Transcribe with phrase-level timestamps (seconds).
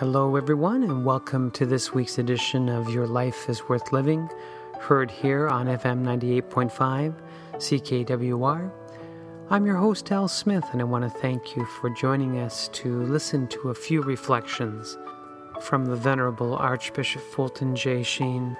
[0.00, 4.30] Hello, everyone, and welcome to this week's edition of Your Life is Worth Living,
[4.80, 7.14] heard here on FM 98.5
[7.56, 8.72] CKWR.
[9.50, 13.02] I'm your host, Al Smith, and I want to thank you for joining us to
[13.02, 14.96] listen to a few reflections
[15.60, 18.02] from the Venerable Archbishop Fulton J.
[18.02, 18.56] Sheen.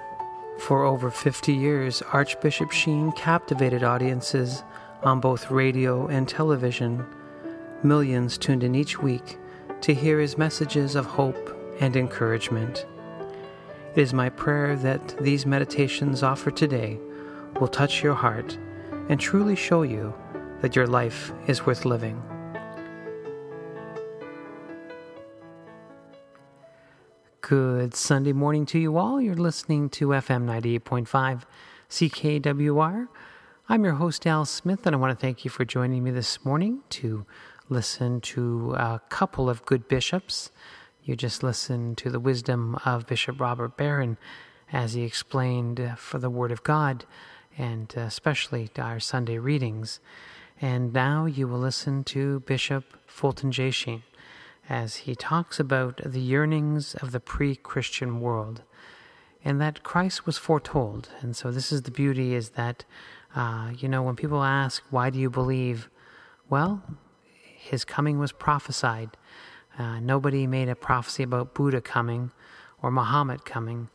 [0.59, 4.61] For over 50 years, Archbishop Sheen captivated audiences
[5.01, 7.03] on both radio and television.
[7.81, 9.39] Millions tuned in each week
[9.81, 12.85] to hear his messages of hope and encouragement.
[13.95, 16.99] It is my prayer that these meditations offered today
[17.59, 18.57] will touch your heart
[19.09, 20.13] and truly show you
[20.61, 22.21] that your life is worth living.
[27.41, 29.19] Good Sunday morning to you all.
[29.19, 31.41] You're listening to FM 98.5
[31.89, 33.07] CKWR.
[33.67, 36.45] I'm your host, Al Smith, and I want to thank you for joining me this
[36.45, 37.25] morning to
[37.71, 40.51] listen to a couple of good bishops.
[41.03, 44.17] You just listen to the wisdom of Bishop Robert Barron
[44.73, 47.05] as he explained for the Word of God
[47.57, 49.99] and especially our Sunday readings.
[50.61, 53.71] And now you will listen to Bishop Fulton J.
[53.71, 54.03] Sheen
[54.69, 58.61] as he talks about the yearnings of the pre Christian world
[59.43, 61.09] and that Christ was foretold.
[61.21, 62.85] And so, this is the beauty is that,
[63.35, 65.89] uh, you know, when people ask, why do you believe?
[66.49, 66.83] Well,
[67.61, 69.11] his coming was prophesied.
[69.77, 72.31] Uh, nobody made a prophecy about Buddha coming
[72.81, 73.89] or Muhammad coming,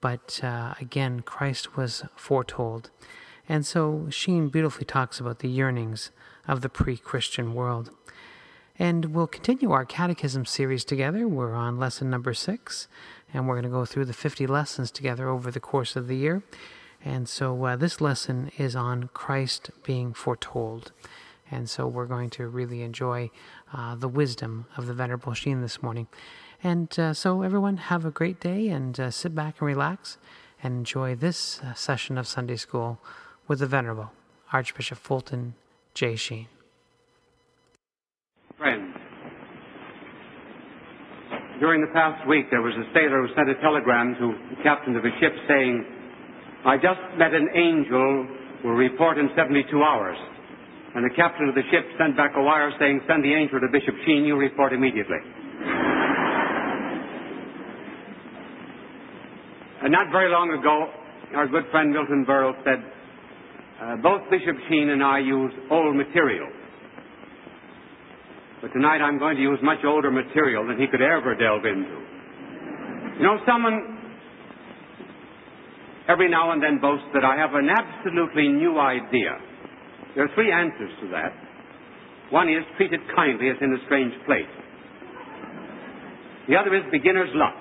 [0.00, 2.90] but uh, again, Christ was foretold.
[3.48, 6.10] And so Sheen beautifully talks about the yearnings
[6.46, 7.90] of the pre Christian world.
[8.78, 11.26] And we'll continue our catechism series together.
[11.26, 12.88] We're on lesson number six,
[13.32, 16.16] and we're going to go through the 50 lessons together over the course of the
[16.16, 16.42] year.
[17.02, 20.92] And so uh, this lesson is on Christ being foretold.
[21.50, 23.30] And so we're going to really enjoy
[23.72, 26.08] uh, the wisdom of the Venerable Sheen this morning.
[26.62, 30.18] And uh, so, everyone, have a great day and uh, sit back and relax
[30.62, 32.98] and enjoy this uh, session of Sunday School
[33.46, 34.10] with the Venerable
[34.52, 35.54] Archbishop Fulton
[35.94, 36.16] J.
[36.16, 36.48] Sheen.
[38.58, 38.94] Friends,
[41.60, 44.96] during the past week there was a sailor who sent a telegram to the captain
[44.96, 45.84] of a ship saying,
[46.64, 48.26] I just met an angel,
[48.64, 50.16] will report in 72 hours.
[50.96, 53.68] And the captain of the ship sent back a wire saying, send the angel to
[53.68, 55.20] Bishop Sheen, you report immediately.
[59.84, 60.88] and not very long ago,
[61.36, 62.80] our good friend Milton Berle said,
[63.76, 66.48] uh, both Bishop Sheen and I use old material.
[68.62, 72.00] But tonight I'm going to use much older material than he could ever delve into.
[73.20, 74.00] You know, someone
[76.08, 79.36] every now and then boasts that I have an absolutely new idea.
[80.16, 81.36] There are three answers to that.
[82.32, 84.48] One is treat it kindly as in a strange place.
[86.48, 87.54] The other is beginner's luck.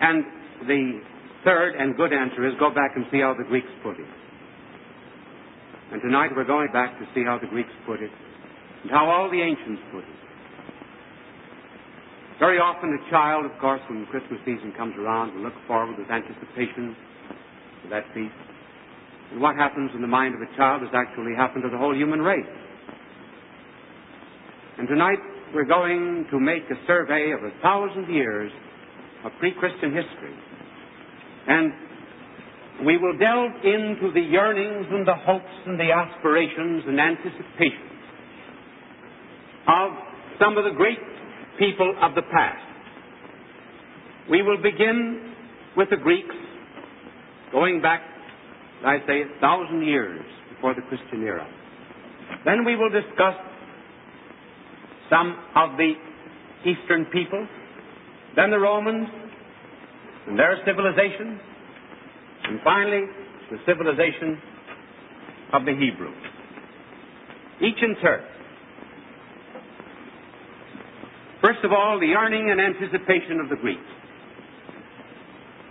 [0.00, 0.22] And
[0.68, 1.00] the
[1.44, 4.06] third and good answer is go back and see how the Greeks put it.
[5.92, 8.10] And tonight we're going back to see how the Greeks put it
[8.82, 10.18] and how all the ancients put it.
[12.38, 16.10] Very often a child, of course, when Christmas season comes around, will look forward with
[16.10, 16.94] anticipation
[17.82, 18.53] to that feast.
[19.34, 21.92] And what happens in the mind of a child has actually happened to the whole
[21.92, 22.46] human race.
[24.78, 25.18] And tonight
[25.52, 28.52] we're going to make a survey of a thousand years
[29.24, 30.38] of pre-Christian history.
[31.48, 31.72] And
[32.86, 37.90] we will delve into the yearnings and the hopes and the aspirations and anticipations
[39.66, 39.90] of
[40.38, 40.98] some of the great
[41.58, 42.62] people of the past.
[44.30, 45.34] We will begin
[45.76, 46.36] with the Greeks,
[47.50, 48.13] going back,
[48.84, 50.20] I say, a thousand years
[50.54, 51.46] before the Christian era.
[52.44, 53.34] Then we will discuss
[55.10, 55.92] some of the
[56.64, 57.48] Eastern peoples,
[58.36, 59.08] then the Romans
[60.26, 61.38] and their civilization,
[62.44, 63.02] and finally
[63.50, 64.38] the civilization
[65.52, 66.16] of the Hebrews.
[67.60, 68.24] Each in turn.
[71.42, 73.80] First of all, the yearning and anticipation of the Greeks.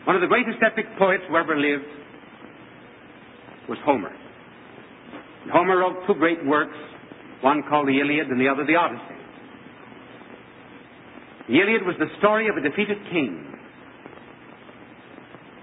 [0.05, 1.85] One of the greatest epic poets who ever lived
[3.69, 4.11] was Homer.
[5.43, 6.77] And Homer wrote two great works,
[7.41, 9.19] one called the Iliad and the other the Odyssey.
[11.49, 13.45] The Iliad was the story of a defeated king.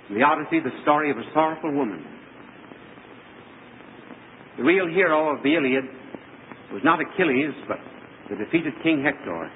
[0.09, 2.05] And the Odyssey, the story of a sorrowful woman.
[4.59, 5.85] The real hero of the Iliad
[6.73, 7.79] was not Achilles, but
[8.29, 9.51] the defeated King Hector.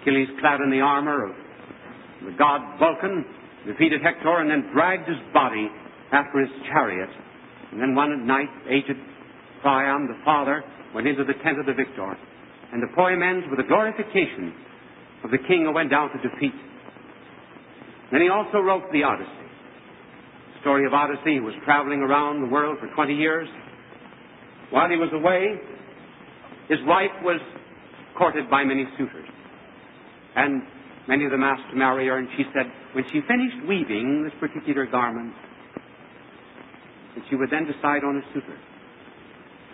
[0.00, 1.34] Achilles, clad in the armor of
[2.24, 3.24] the god Vulcan,
[3.66, 5.68] defeated Hector and then dragged his body
[6.12, 7.10] after his chariot.
[7.72, 8.96] And then one night, aged
[9.62, 10.62] Priam, the father,
[10.94, 12.16] went into the tent of the victor.
[12.72, 14.52] And the poem ends with a glorification
[15.24, 16.54] of the king who went down to defeat.
[18.10, 19.30] Then he also wrote the Odyssey.
[20.54, 23.48] The story of Odyssey, he was traveling around the world for 20 years.
[24.70, 25.56] While he was away,
[26.68, 27.40] his wife was
[28.16, 29.28] courted by many suitors.
[30.36, 30.62] And
[31.08, 34.32] many of them asked to marry her, and she said, when she finished weaving this
[34.40, 35.32] particular garment,
[37.14, 38.58] that she would then decide on a suitor.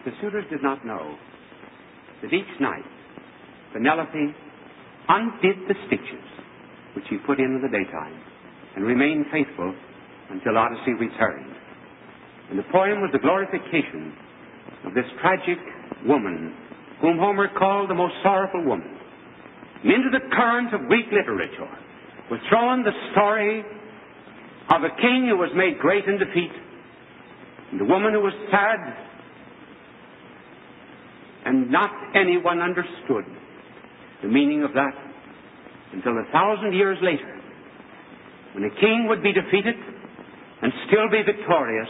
[0.05, 1.17] The suitors did not know
[2.23, 2.87] that each night
[3.73, 4.35] Penelope
[5.09, 6.25] undid the stitches
[6.95, 8.15] which he put in in the daytime
[8.77, 9.75] and remained faithful
[10.31, 11.55] until Odyssey returned.
[12.51, 14.13] And the poem was the glorification
[14.85, 15.59] of this tragic
[16.07, 16.55] woman
[17.01, 18.89] whom Homer called the most sorrowful woman.
[19.83, 21.71] And into the current of Greek literature
[22.31, 23.65] was thrown the story
[24.71, 26.53] of a king who was made great in defeat,
[27.73, 28.79] and a woman who was sad,
[31.45, 33.25] and not anyone understood
[34.23, 34.95] the meaning of that
[35.93, 37.41] until a thousand years later,
[38.55, 39.75] when a king would be defeated
[40.63, 41.89] and still be victorious,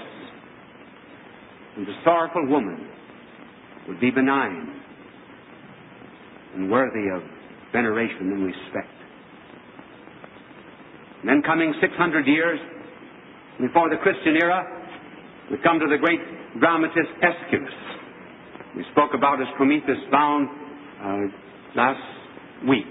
[1.76, 2.88] and the sorrowful woman
[3.86, 4.80] would be benign
[6.54, 7.22] and worthy of
[7.72, 8.92] veneration and respect.
[11.20, 12.58] And then coming 600 years
[13.60, 14.77] before the Christian era,
[15.50, 16.20] we come to the great
[16.60, 17.72] dramatist Aeschylus.
[18.76, 20.48] We spoke about his Prometheus bound
[21.00, 21.24] uh,
[21.74, 22.04] last
[22.68, 22.84] week.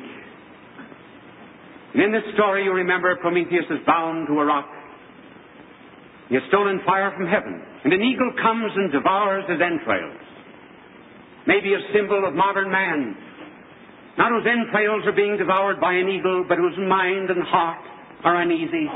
[1.93, 4.69] And in this story, you remember Prometheus is bound to a rock.
[6.29, 10.19] He has stolen fire from heaven, and an eagle comes and devours his entrails.
[11.45, 13.15] Maybe a symbol of modern man,
[14.17, 17.85] not whose entrails are being devoured by an eagle, but whose mind and heart
[18.25, 18.89] are uneasy,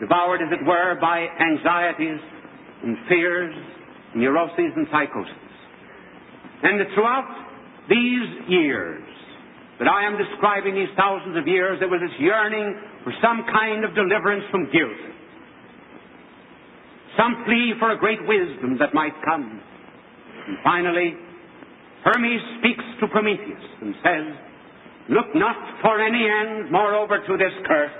[0.00, 2.20] devoured, as it were, by anxieties
[2.84, 3.54] and fears,
[4.14, 5.32] neuroses and psychoses.
[6.62, 7.28] And throughout
[7.88, 9.02] these years
[9.78, 13.84] that I am describing, these thousands of years, there was this yearning for some kind
[13.84, 15.00] of deliverance from guilt.
[17.18, 19.60] Some plea for a great wisdom that might come.
[20.46, 21.14] And finally,
[22.04, 24.26] Hermes speaks to Prometheus and says,
[25.10, 27.92] Look not for any end, moreover, to this curse,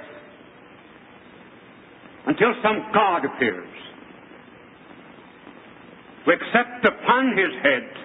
[2.27, 3.69] until some God appears,
[6.25, 8.05] to accept upon his head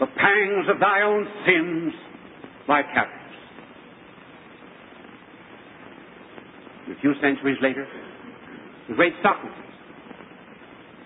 [0.00, 1.92] the pangs of thy own sins
[2.66, 3.14] vicarious.
[6.88, 7.86] A few centuries later,
[8.88, 9.54] the great Socrates.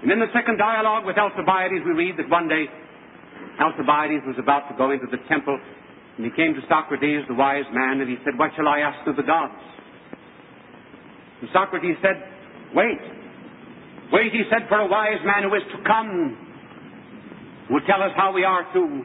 [0.03, 2.67] And in the second dialogue with Alcibiades, we read that one day
[3.61, 5.59] Alcibiades was about to go into the temple,
[6.17, 9.07] and he came to Socrates, the wise man, and he said, What shall I ask
[9.07, 9.55] of the gods?
[11.41, 12.23] And Socrates said,
[12.75, 13.12] Wait.
[14.13, 16.37] Wait, he said, for a wise man who is to come
[17.71, 19.03] will tell us how we are to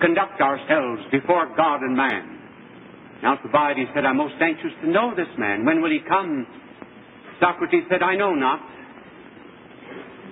[0.00, 2.40] conduct ourselves before God and man.
[3.22, 5.64] Now Alcibiades said, I'm most anxious to know this man.
[5.64, 6.46] When will he come?
[7.38, 8.60] Socrates said, I know not.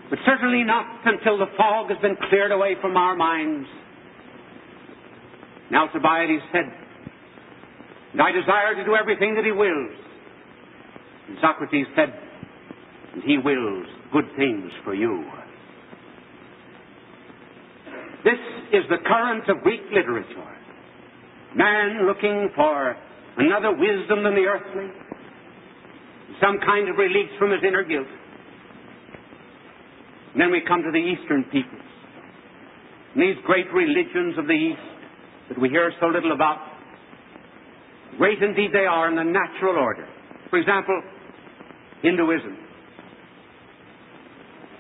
[0.09, 3.69] But certainly not until the fog has been cleared away from our minds.
[5.71, 6.65] Now Alcibiades said,
[8.13, 9.97] and I desire to do everything that he wills.
[11.29, 12.13] And Socrates said,
[13.15, 15.25] and he wills good things for you.
[18.25, 18.39] This
[18.73, 20.49] is the current of Greek literature.
[21.55, 22.97] Man looking for
[23.37, 24.89] another wisdom than the earthly,
[26.41, 28.07] some kind of release from his inner guilt.
[30.33, 31.83] And then we come to the Eastern peoples.
[33.15, 34.81] And these great religions of the East
[35.51, 36.59] that we hear so little about,
[38.17, 40.09] great indeed they are in the natural order.
[40.49, 41.03] For example,
[42.03, 42.57] Hinduism.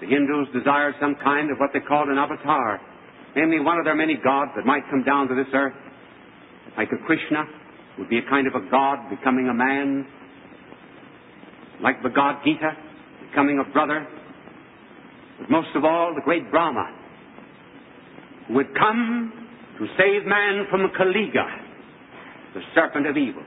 [0.03, 2.81] The Hindus desired some kind of what they called an avatar,
[3.37, 5.79] namely one of their many gods that might come down to this earth,
[6.77, 7.47] like a Krishna,
[8.01, 10.05] would be a kind of a god becoming a man,
[11.81, 12.73] like the god Gita,
[13.31, 14.05] becoming a brother,
[15.39, 16.91] but most of all, the great Brahma,
[18.49, 19.33] who would come
[19.79, 21.47] to save man from Kaliga,
[22.55, 23.45] the serpent of evil.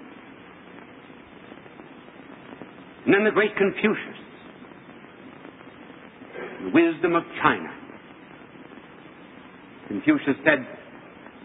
[3.04, 4.25] And then the great Confucius,
[6.74, 7.70] wisdom of China.
[9.88, 10.66] Confucius said,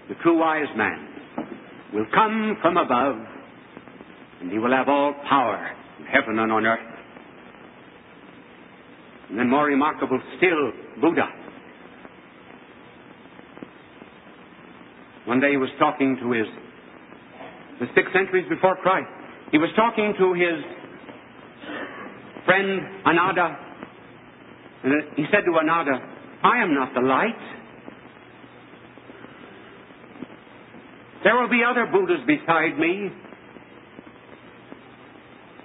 [0.08, 1.08] the true wise man
[1.92, 3.16] will come from above,
[4.40, 6.80] and he will have all power in heaven and on earth.
[9.28, 11.26] And then more remarkable still, Buddha.
[15.26, 16.46] One day he was talking to his,
[17.78, 19.06] the six centuries before Christ,
[19.52, 20.64] he was talking to his
[22.44, 23.69] friend Ananda,
[24.82, 25.92] and he said to Ananda,
[26.42, 27.36] I am not the light.
[31.22, 33.10] There will be other Buddhas beside me.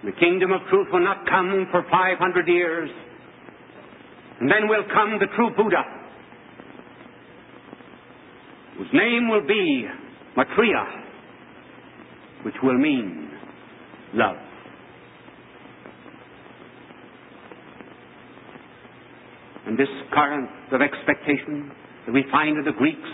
[0.03, 2.89] The kingdom of truth will not come for 500 years.
[4.39, 5.81] And then will come the true Buddha,
[8.77, 9.85] whose name will be
[10.35, 10.85] Maitreya,
[12.43, 13.31] which will mean
[14.13, 14.44] love.
[19.65, 21.71] And this current of expectation
[22.05, 23.09] that we find in the Greeks,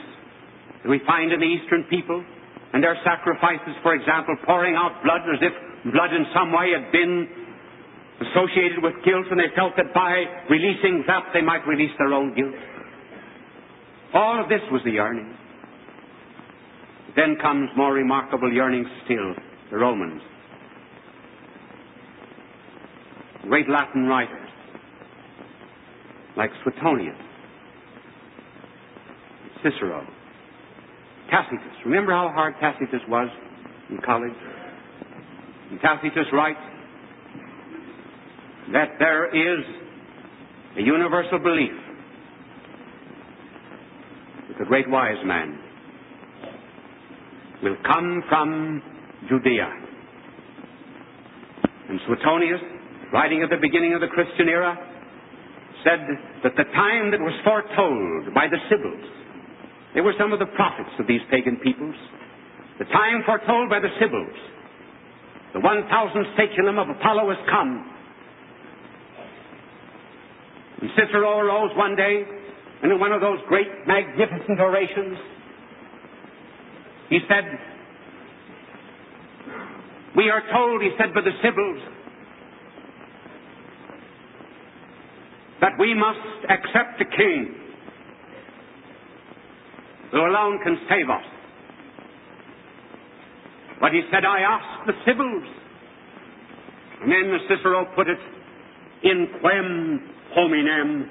[0.83, 2.23] that we find in the Eastern people,
[2.73, 5.53] and their sacrifices, for example, pouring out blood as if
[5.93, 7.27] blood in some way had been
[8.21, 12.35] associated with guilt, and they felt that by releasing that they might release their own
[12.35, 12.53] guilt.
[14.13, 15.33] All of this was the yearning.
[17.15, 19.33] Then comes more remarkable yearning still,
[19.71, 20.21] the Romans.
[23.43, 24.40] Great Latin writers,
[26.37, 27.15] like Suetonius,
[29.63, 30.05] Cicero,
[31.29, 31.77] Tacitus.
[31.85, 33.29] Remember how hard Tacitus was
[33.89, 34.33] in college?
[35.71, 36.59] And Tacitus writes
[38.73, 39.65] that there is
[40.77, 41.71] a universal belief
[44.47, 45.57] that the great wise man
[47.63, 48.81] will come from
[49.29, 49.69] Judea.
[51.89, 52.61] And Suetonius,
[53.13, 54.77] writing at the beginning of the Christian era,
[55.83, 56.01] said
[56.43, 59.05] that the time that was foretold by the Sibyls,
[59.93, 61.95] they were some of the prophets of these pagan peoples,
[62.79, 64.37] the time foretold by the Sibyls,
[65.53, 67.85] the 1000 saeculum of Apollo has come.
[70.81, 72.23] And Cicero arose one day,
[72.81, 75.17] and in one of those great, magnificent orations,
[77.09, 77.43] he said,
[80.15, 82.00] We are told, he said, by the Sibyls,
[85.61, 87.55] that we must accept a king
[90.11, 91.23] who alone can save us.
[93.79, 95.43] But he said, I ask the Sibyls.
[97.01, 98.19] And then Cicero put it,
[99.03, 101.09] in quem hominem.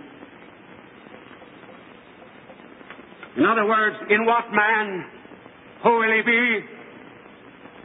[3.37, 5.05] In other words, in what man
[5.83, 6.61] who will he be?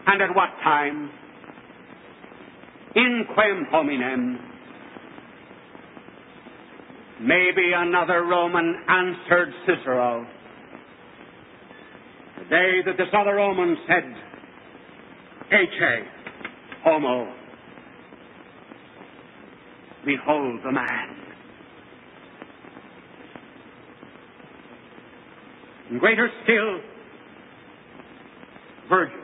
[0.07, 1.09] And at what time?
[2.95, 4.54] In quem hominem.
[7.21, 10.25] Maybe another Roman answered Cicero.
[12.39, 14.03] The day that this other Roman said,
[15.51, 16.03] Ecce
[16.83, 17.33] homo.
[20.05, 21.15] Behold the man.
[25.89, 26.79] And greater still,
[28.89, 29.17] Virgil.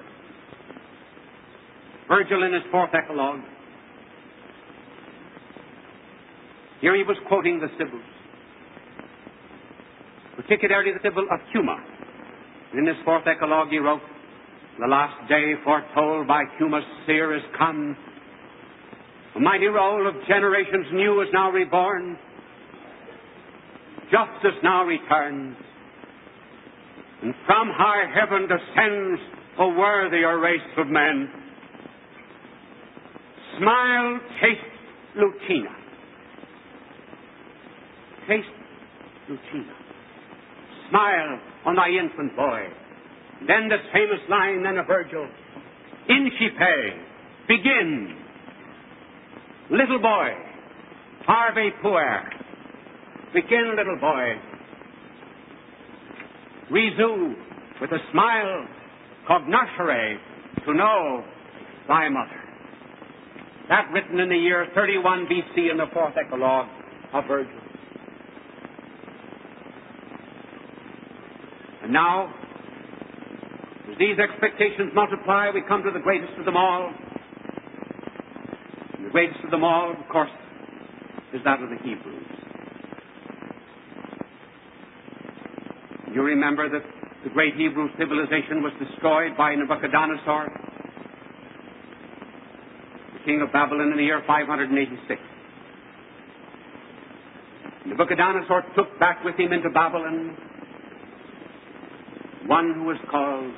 [2.07, 3.41] Virgil in his fourth Eclogue.
[6.81, 8.01] Here he was quoting the Sibyls,
[10.35, 11.77] particularly the Sibyl of Cumae.
[12.73, 14.01] In his fourth Eclogue he wrote,
[14.79, 17.95] The last day foretold by Cumae's seer is come.
[19.35, 22.17] A mighty roll of generations new is now reborn.
[24.05, 25.55] Justice now returns.
[27.21, 29.21] And from high heaven descends
[29.59, 31.29] a worthier race of men.
[33.59, 35.80] Smile, taste, Lucina.
[38.27, 38.47] Taste,
[39.29, 39.73] Lucina.
[40.89, 42.67] Smile on thy infant boy.
[43.47, 45.27] Then this famous line, then of Virgil.
[46.09, 46.97] Incipe,
[47.47, 48.17] begin.
[49.71, 50.29] Little boy,
[51.25, 52.29] parve puer.
[53.33, 54.33] Begin, little boy.
[56.69, 57.35] Resume
[57.79, 58.67] with a smile,
[59.27, 60.17] cognoscere,
[60.65, 61.23] to know
[61.87, 62.41] thy mother.
[63.69, 66.67] That written in the year 31 BC in the fourth Eclogue
[67.13, 67.60] of Virgil.
[71.91, 72.33] Now,
[73.91, 76.93] as these expectations multiply, we come to the greatest of them all.
[78.95, 80.29] And the greatest of them all, of course,
[81.33, 82.25] is that of the Hebrews.
[86.13, 86.83] You remember that
[87.23, 90.47] the great Hebrew civilization was destroyed by Nebuchadnezzar,
[93.13, 95.21] the king of Babylon, in the year 586.
[97.85, 100.37] Nebuchadnezzar took back with him into Babylon
[102.47, 103.53] one who was called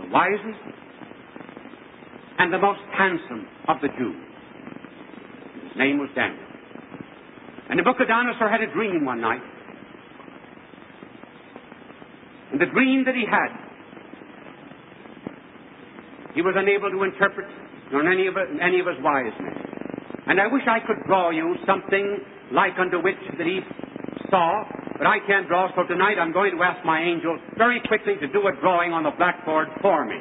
[0.00, 0.62] the wisest
[2.38, 4.16] and the most handsome of the Jews.
[5.68, 6.44] His name was Daniel.
[7.68, 9.40] And Nebuchadnezzar had a dream one night.
[12.52, 13.48] And the dream that he had,
[16.34, 17.46] he was unable to interpret
[17.92, 19.54] nor any of, any of his wise men.
[20.26, 22.18] And I wish I could draw you something
[22.52, 23.60] like unto which that he
[24.30, 24.64] saw
[24.98, 28.28] But I can't draw, so tonight I'm going to ask my angel very quickly to
[28.28, 30.18] do a drawing on the blackboard for me.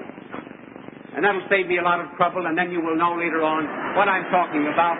[1.13, 3.67] And that'll save me a lot of trouble, and then you will know later on
[3.99, 4.95] what I'm talking about.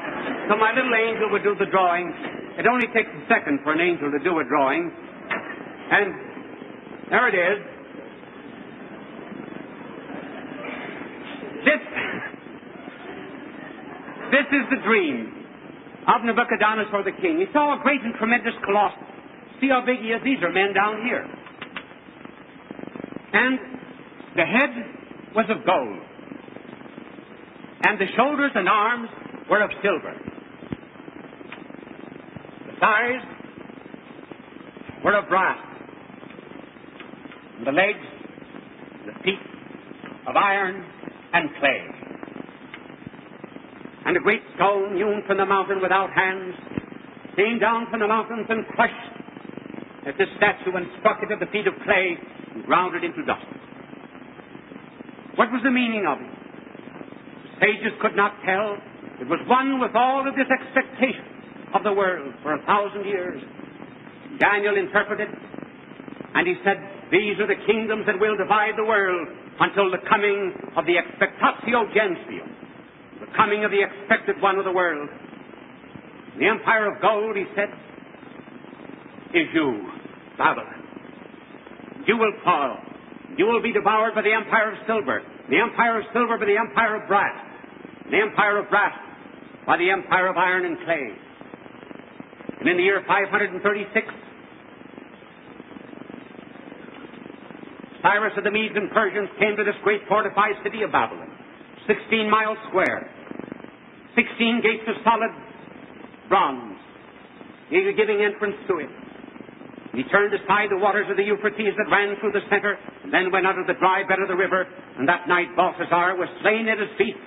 [0.52, 2.12] So my little angel would do the drawing.
[2.60, 4.92] It only takes a second for an angel to do a drawing.
[4.92, 6.08] And
[7.10, 7.60] there it is.
[11.64, 11.82] This,
[14.36, 15.42] this is the dream
[16.08, 17.40] of Nebuchadnezzar the king.
[17.40, 19.11] He saw a great and tremendous colossus.
[19.62, 20.22] See how big he is?
[20.24, 21.24] These are men down here.
[23.34, 23.60] And
[24.36, 24.70] the head
[25.36, 26.00] was of gold,
[27.86, 29.10] and the shoulders and arms
[29.50, 30.14] were of silver.
[32.68, 33.22] The thighs
[35.06, 35.60] were of brass,
[37.60, 38.06] and the legs,
[39.06, 39.40] the feet
[40.28, 40.84] of iron
[41.34, 41.86] and clay.
[44.06, 46.56] And a great stone hewn from the mountain without hands
[47.36, 49.11] came down from the mountains and crushed
[50.06, 52.18] at this statue and struck it at the feet of clay
[52.56, 53.46] and ground it into dust.
[55.36, 56.34] What was the meaning of it?
[57.62, 58.78] Sages could not tell.
[59.22, 63.42] It was one with all of this expectation of the world for a thousand years.
[64.40, 66.82] Daniel interpreted, and he said,
[67.12, 69.28] These are the kingdoms that will divide the world
[69.62, 72.50] until the coming of the expectatio gentium,
[73.22, 75.08] the coming of the expected one of the world.
[76.40, 77.70] The empire of gold, he said,
[79.34, 79.90] is you,
[80.38, 80.82] Babylon.
[82.08, 82.78] You will fall.
[83.38, 86.58] You will be devoured by the empire of silver, the empire of silver by the
[86.58, 87.36] empire of brass,
[88.10, 88.94] the empire of brass
[89.66, 91.08] by the empire of iron and clay.
[92.60, 93.62] And in the year 536,
[98.02, 101.30] Cyrus of the Medes and Persians came to this great fortified city of Babylon,
[101.88, 103.10] 16 miles square,
[104.16, 105.32] 16 gates of solid
[106.28, 106.78] bronze,
[107.70, 108.90] giving entrance to it.
[109.94, 113.32] He turned aside the waters of the Euphrates that ran through the center, and then
[113.32, 114.66] went out of the dry bed of the river,
[114.98, 117.18] and that night Belshazzar was slain at his feet,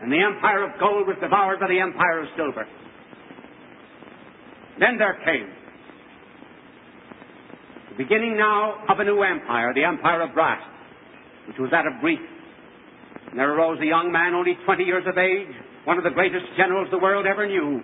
[0.00, 2.64] and the empire of gold was devoured by the empire of silver.
[4.80, 5.52] Then there came
[7.90, 10.62] the beginning now of a new empire, the empire of brass,
[11.48, 12.20] which was that of Greece.
[13.30, 15.52] And there arose a young man, only 20 years of age,
[15.84, 17.82] one of the greatest generals the world ever knew,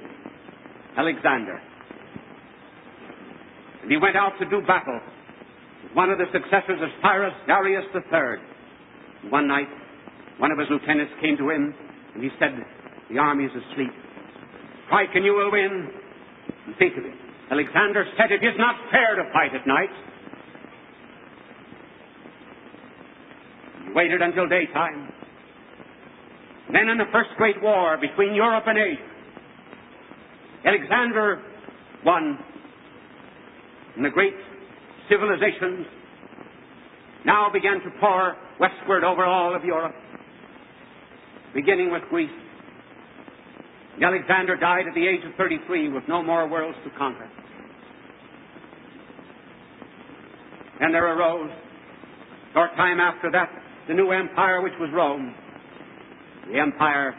[0.96, 1.60] Alexander.
[3.84, 4.96] And he went out to do battle
[5.82, 9.28] with one of the successors of Cyrus, Darius III.
[9.28, 9.68] one night,
[10.38, 11.74] one of his lieutenants came to him
[12.14, 12.56] and he said,
[13.12, 13.92] The army is asleep.
[14.86, 15.92] Strike and you will win.
[16.64, 17.12] And think of it.
[17.52, 19.92] Alexander said, It is not fair to fight at night.
[23.84, 25.12] He waited until daytime.
[26.72, 29.02] Then, in the first great war between Europe and Asia,
[30.64, 31.42] Alexander
[32.02, 32.38] won
[33.96, 34.34] and the great
[35.08, 35.86] civilizations
[37.24, 39.94] now began to pour westward over all of Europe,
[41.54, 42.30] beginning with Greece.
[44.02, 47.30] Alexander died at the age of 33 with no more worlds to conquer.
[50.80, 51.50] And there arose,
[52.52, 53.48] short time after that,
[53.86, 55.34] the new empire which was Rome.
[56.52, 57.14] The empire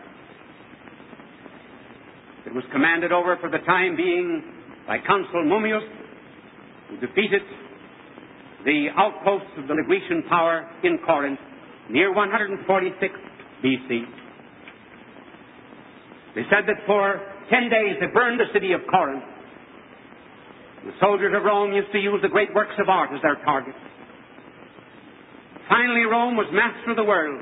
[2.44, 4.44] that was commanded over for the time being
[4.86, 6.05] by Consul Mummius
[6.90, 7.42] who defeated
[8.66, 11.40] the outposts of the Grecian power in Corinth
[11.90, 13.14] near 146
[13.64, 13.90] BC.
[16.36, 19.24] They said that for 10 days they burned the city of Corinth.
[20.86, 23.78] The soldiers of Rome used to use the great works of art as their targets.
[25.70, 27.42] Finally, Rome was master of the world.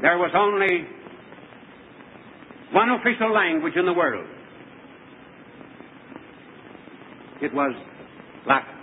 [0.00, 0.86] There was only
[2.72, 4.26] one official language in the world
[7.42, 7.74] it was
[8.46, 8.74] Latin.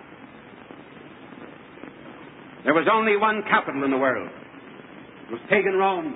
[2.63, 4.30] There was only one capital in the world.
[5.28, 6.15] It was pagan Rome.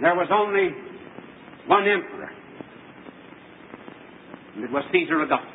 [0.00, 0.70] There was only
[1.66, 2.30] one emperor.
[4.54, 5.50] And it was Caesar Augustus.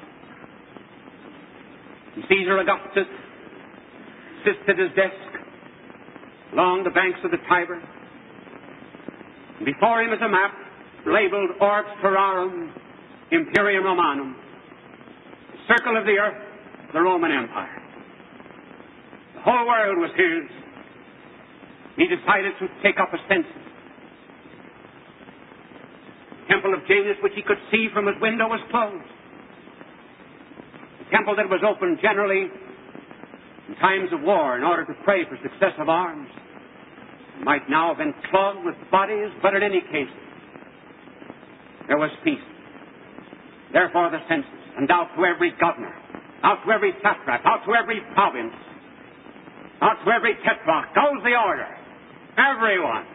[2.16, 3.08] And Caesar Augustus
[4.44, 5.14] sits at his desk
[6.54, 7.82] along the banks of the Tiber.
[9.58, 10.52] And before him is a map
[11.06, 12.74] labeled Orbis Terrarum
[13.32, 14.36] Imperium Romanum,
[15.68, 16.42] circle of the earth,
[16.94, 17.82] the Roman Empire.
[19.36, 20.50] The whole world was his.
[21.96, 23.54] He decided to take up a census.
[26.42, 29.06] The temple of Janus, which he could see from his window, was closed.
[31.06, 32.50] The temple that was open generally
[33.70, 36.28] in times of war in order to pray for success of arms
[37.44, 40.10] might now have been clogged with bodies, but in any case,
[41.88, 42.49] there was peace.
[43.72, 45.94] Therefore the census, and out to every governor,
[46.44, 48.54] out to every satrap, out to every province,
[49.82, 51.68] out to every tetrarch goes the order.
[52.38, 53.06] Everyone,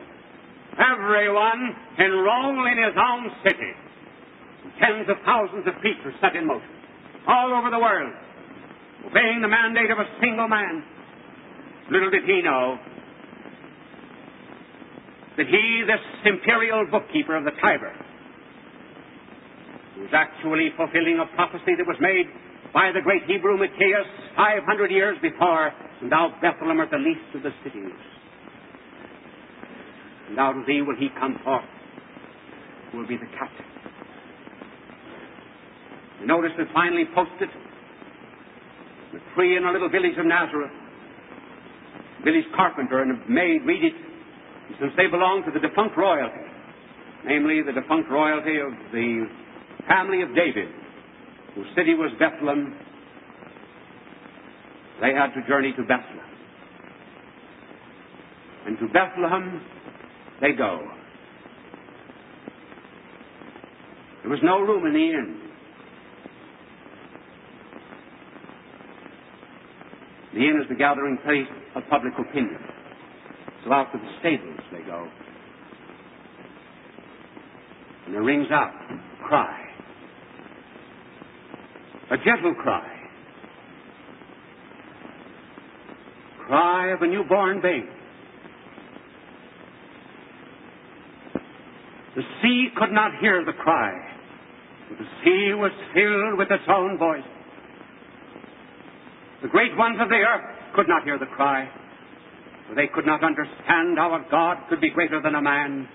[0.78, 3.72] everyone enroll in his own city.
[4.80, 6.74] Tens of thousands of preachers set in motion
[7.26, 8.12] all over the world,
[9.06, 10.84] obeying the mandate of a single man.
[11.90, 12.78] Little did he know
[15.36, 17.92] that he, this imperial bookkeeper of the Tiber,
[19.98, 22.26] was actually fulfilling a prophecy that was made
[22.72, 24.02] by the great Hebrew Micah
[24.36, 25.70] 500 years before,
[26.02, 27.94] and thou Bethlehem art the least of the cities.
[30.28, 31.64] And out of thee will he come forth,
[32.90, 33.66] who will be the captain.
[36.20, 37.48] The notice that finally posted
[39.12, 40.72] the tree in a little village of Nazareth.
[42.24, 43.94] Village carpenter and a maid read it,
[44.80, 46.42] since they belong to the defunct royalty,
[47.26, 49.28] namely the defunct royalty of the
[49.88, 50.68] family of David,
[51.54, 52.74] whose city was Bethlehem,
[55.00, 56.30] they had to journey to Bethlehem.
[58.66, 59.60] And to Bethlehem
[60.40, 60.80] they go.
[64.22, 65.40] There was no room in the inn.
[70.32, 72.58] The inn is the gathering place of public opinion.
[73.64, 75.08] So out to the stables they go.
[78.06, 79.63] And there rings out a cry.
[82.10, 82.90] A gentle cry.
[86.46, 87.84] Cry of a newborn babe.
[92.16, 93.92] The sea could not hear the cry.
[94.88, 97.24] For the sea was filled with its own voice.
[99.42, 101.68] The great ones of the earth could not hear the cry,
[102.68, 105.88] for they could not understand how a God could be greater than a man.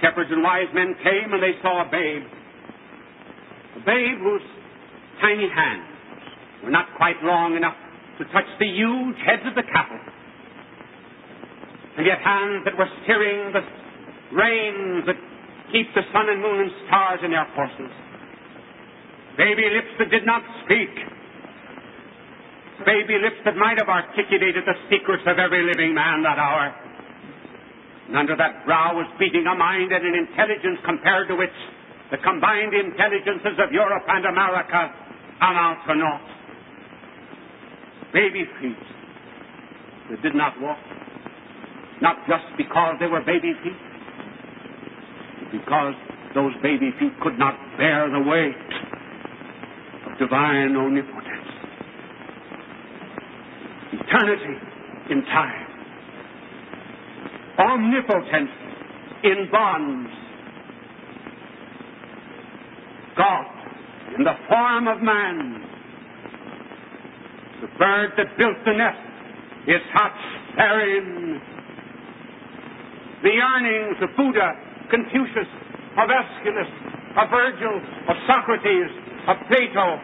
[0.00, 2.22] Shepherds and wise men came and they saw a babe.
[3.76, 4.46] A babe whose
[5.20, 5.88] tiny hands
[6.64, 7.76] were not quite long enough
[8.18, 10.00] to touch the huge heads of the cattle,
[11.98, 13.62] and yet hands that were steering the
[14.34, 15.16] reins that
[15.72, 17.92] keep the sun and moon and stars in their courses.
[19.36, 20.90] Baby lips that did not speak.
[22.86, 26.74] Baby lips that might have articulated the secrets of every living man that hour.
[28.08, 31.54] And under that brow was beating a mind and an intelligence compared to which
[32.10, 34.90] the combined intelligences of Europe and America
[35.40, 36.28] amount to naught.
[38.12, 38.84] Baby feet
[40.10, 40.78] that did not walk,
[42.00, 43.76] not just because they were baby feet,
[45.40, 45.94] but because
[46.34, 48.70] those baby feet could not bear the weight
[50.06, 51.48] of divine omnipotence.
[53.92, 54.56] Eternity
[55.10, 55.66] in time,
[57.58, 58.50] omnipotence
[59.24, 60.10] in bonds,
[63.18, 63.46] God
[64.16, 65.66] in the form of man.
[67.60, 69.02] The bird that built the nest
[69.66, 71.42] is hatched therein.
[73.22, 74.54] The yearnings of Buddha,
[74.90, 75.50] Confucius,
[75.98, 76.70] of Aeschylus,
[77.18, 77.76] of Virgil,
[78.08, 78.90] of Socrates,
[79.26, 79.98] of Plato,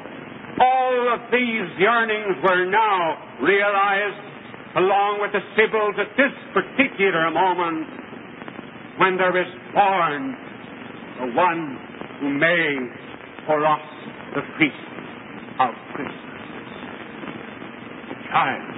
[0.58, 4.34] all of these yearnings were now realized
[4.76, 7.86] along with the Sibyls at this particular moment
[8.98, 10.34] when there is born
[11.22, 11.78] the one
[12.20, 13.03] who made
[13.46, 13.80] for us
[14.34, 14.74] the feast
[15.60, 16.44] of Christmas.
[18.10, 18.74] A child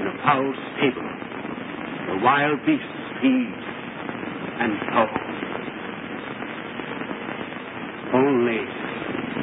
[0.00, 1.10] in a cow's stable,
[2.10, 3.54] the wild beasts feed
[4.58, 5.06] and sow.
[8.18, 8.62] Only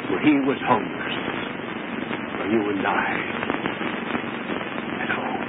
[0.08, 1.18] for he was homeless
[2.36, 3.12] for you and I
[5.00, 5.44] at home.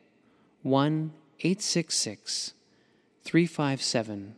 [0.62, 2.54] 1 866
[3.22, 4.34] 357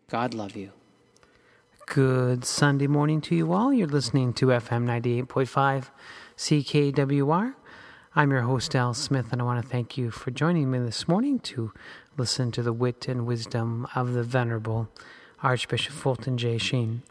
[0.07, 0.71] God love you.
[1.87, 3.73] Good Sunday morning to you all.
[3.73, 5.89] You're listening to FM 98.5
[6.37, 7.55] CKWR.
[8.17, 11.07] I'm your host, Al Smith, and I want to thank you for joining me this
[11.07, 11.71] morning to
[12.17, 14.89] listen to the wit and wisdom of the Venerable
[15.43, 16.57] Archbishop Fulton J.
[16.57, 17.03] Sheen.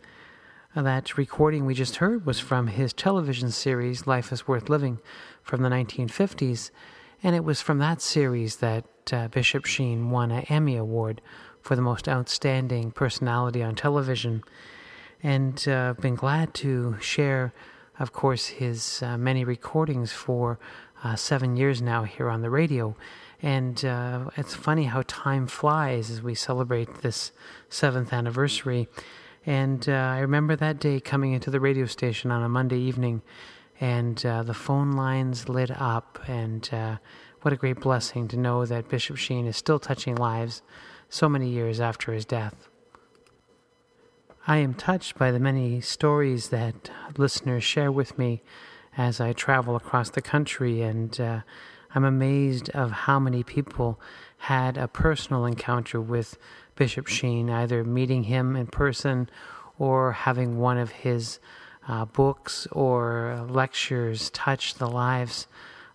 [0.75, 4.99] That recording we just heard was from his television series, Life is Worth Living,
[5.45, 6.73] from the 1950s,
[7.23, 11.23] and it was from that series that uh, Bishop Sheen won an Emmy Award
[11.61, 14.43] for the most outstanding personality on television.
[15.23, 17.55] And uh, I've been glad to share,
[17.97, 20.59] of course, his uh, many recordings for
[21.05, 22.97] uh, seven years now here on the radio.
[23.43, 27.33] And uh, it's funny how time flies as we celebrate this
[27.69, 28.89] seventh anniversary.
[29.45, 33.23] And uh, I remember that day coming into the radio station on a Monday evening,
[33.81, 36.19] and uh, the phone lines lit up.
[36.27, 36.97] And uh,
[37.43, 40.63] what a great blessing to know that Bishop Sheen is still touching lives
[41.09, 42.69] so many years after his death.
[44.49, 48.43] I am touched by the many stories that listeners share with me
[48.97, 51.41] as I travel across the country, and uh,
[51.95, 54.01] I'm amazed of how many people
[54.39, 56.39] had a personal encounter with
[56.77, 59.31] Bishop Sheen, either meeting him in person
[59.79, 61.39] or having one of his
[61.89, 65.47] uh, books or lectures touch the lives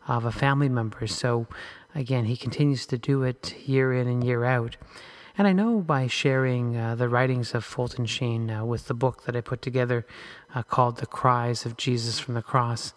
[0.07, 1.07] of a family member.
[1.07, 1.47] So,
[1.93, 4.77] again, he continues to do it year in and year out.
[5.41, 9.23] And I know by sharing uh, the writings of Fulton Sheen uh, with the book
[9.23, 10.05] that I put together
[10.53, 12.93] uh, called The Cries of Jesus from the Cross,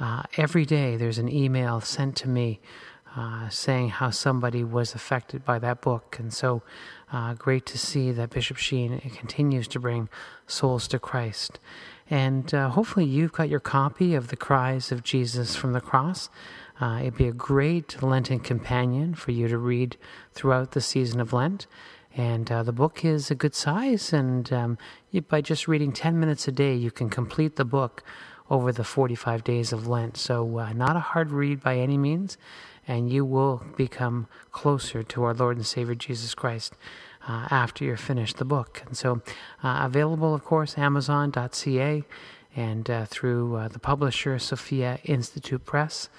[0.00, 2.58] uh, every day there's an email sent to me
[3.14, 6.16] uh, saying how somebody was affected by that book.
[6.18, 6.64] And so
[7.12, 10.08] uh, great to see that Bishop Sheen continues to bring
[10.48, 11.60] souls to Christ.
[12.10, 16.28] And hopefully you've got your copy of The Cries of Jesus from the Cross.
[16.80, 19.96] Uh, it'd be a great Lenten companion for you to read
[20.32, 21.66] throughout the season of Lent.
[22.16, 24.78] And uh, the book is a good size, and um,
[25.10, 28.04] you, by just reading 10 minutes a day, you can complete the book
[28.48, 30.16] over the 45 days of Lent.
[30.16, 32.38] So, uh, not a hard read by any means,
[32.86, 36.74] and you will become closer to our Lord and Savior Jesus Christ.
[37.26, 38.82] Uh, after you're finished the book.
[38.84, 39.22] And so,
[39.62, 42.04] uh, available, of course, Amazon.ca
[42.54, 46.10] and uh, through uh, the publisher, Sophia Institute Press.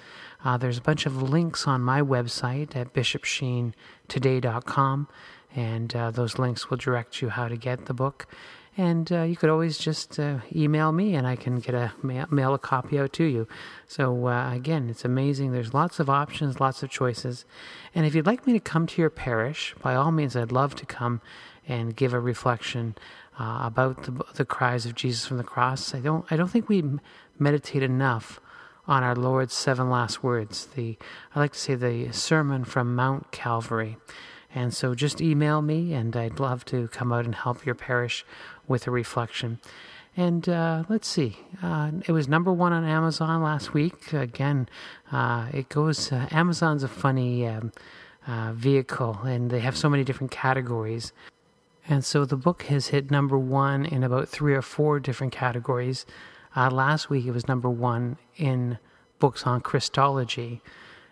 [0.44, 5.08] Uh, there's a bunch of links on my website at bishopsheentoday.com,
[5.54, 8.26] and uh, those links will direct you how to get the book.
[8.78, 12.26] And uh, you could always just uh, email me, and I can get a mail,
[12.30, 13.48] mail a copy out to you.
[13.86, 15.52] So uh, again, it's amazing.
[15.52, 17.46] There's lots of options, lots of choices.
[17.94, 20.74] And if you'd like me to come to your parish, by all means, I'd love
[20.76, 21.22] to come
[21.66, 22.96] and give a reflection
[23.38, 25.94] uh, about the, the cries of Jesus from the cross.
[25.94, 26.82] I don't I don't think we
[27.38, 28.40] meditate enough
[28.86, 30.66] on our Lord's seven last words.
[30.74, 30.96] The
[31.34, 33.96] I like to say the sermon from Mount Calvary.
[34.54, 38.24] And so just email me, and I'd love to come out and help your parish
[38.66, 39.58] with a reflection.
[40.16, 44.14] And uh, let's see, uh, it was number one on Amazon last week.
[44.14, 44.66] Again,
[45.12, 47.70] uh, it goes, uh, Amazon's a funny um,
[48.26, 51.12] uh, vehicle, and they have so many different categories.
[51.86, 56.06] And so the book has hit number one in about three or four different categories.
[56.56, 58.78] Uh, last week it was number one in
[59.18, 60.62] books on Christology,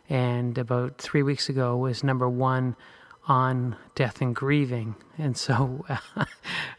[0.08, 2.76] and about three weeks ago was number one
[3.28, 4.94] on death and grieving.
[5.18, 5.84] And so,
[6.16, 6.24] uh,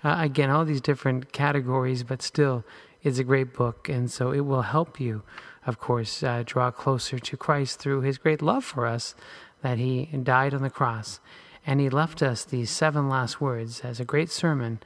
[0.04, 2.63] again, all these different categories, but still,
[3.04, 3.88] it's a great book.
[3.88, 5.21] And so, it will help you,
[5.67, 9.13] of course, uh, draw closer to Christ through his great love for us
[9.62, 11.19] that he died on the cross.
[11.67, 14.80] And he left us these seven last words as a great sermon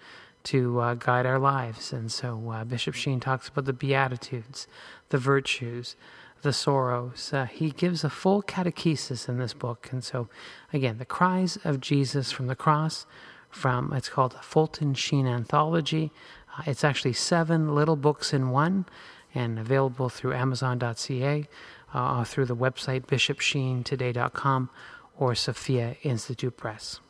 [0.50, 1.94] to uh, guide our lives.
[1.94, 4.68] And so uh, Bishop Sheen talks about the Beatitudes,
[5.10, 5.96] the virtues,
[6.42, 7.32] the sorrows.
[7.32, 9.90] Uh, he gives a full catechesis in this book.
[9.92, 10.28] And so,
[10.74, 13.06] again, the cries of Jesus from the cross,
[13.52, 16.12] from it's called the Fulton Sheen Anthology.
[16.58, 18.88] Uh, it's actually seven little books in one
[19.36, 21.48] and available through Amazon.ca,
[21.94, 24.70] uh, through the website bishopsheentoday.com,
[25.16, 27.02] or Sophia Institute Press.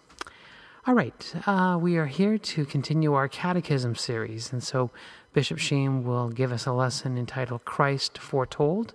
[0.88, 4.92] All right, uh, we are here to continue our catechism series, and so
[5.34, 8.94] Bishop Sheen will give us a lesson entitled Christ Foretold,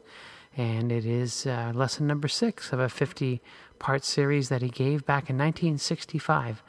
[0.56, 3.42] and it is uh, lesson number six of a 50
[3.78, 6.62] part series that he gave back in 1965,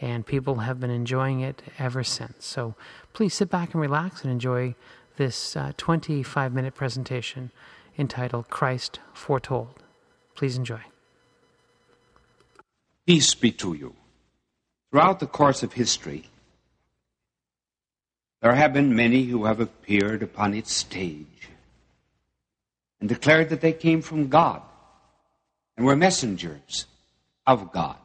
[0.00, 2.44] and people have been enjoying it ever since.
[2.44, 2.74] So
[3.12, 4.74] please sit back and relax and enjoy
[5.16, 7.52] this uh, 25 minute presentation
[7.96, 9.84] entitled Christ Foretold.
[10.34, 10.80] Please enjoy.
[13.06, 13.94] Peace be to you.
[14.96, 16.24] Throughout the course of history,
[18.40, 21.50] there have been many who have appeared upon its stage
[22.98, 24.62] and declared that they came from God
[25.76, 26.86] and were messengers
[27.46, 27.98] of God.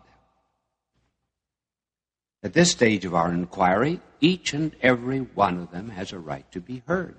[2.43, 6.51] At this stage of our inquiry, each and every one of them has a right
[6.51, 7.15] to be heard.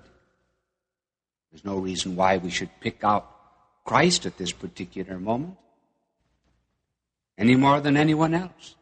[1.51, 3.27] There's no reason why we should pick out
[3.85, 5.57] Christ at this particular moment
[7.39, 8.75] any more than anyone else.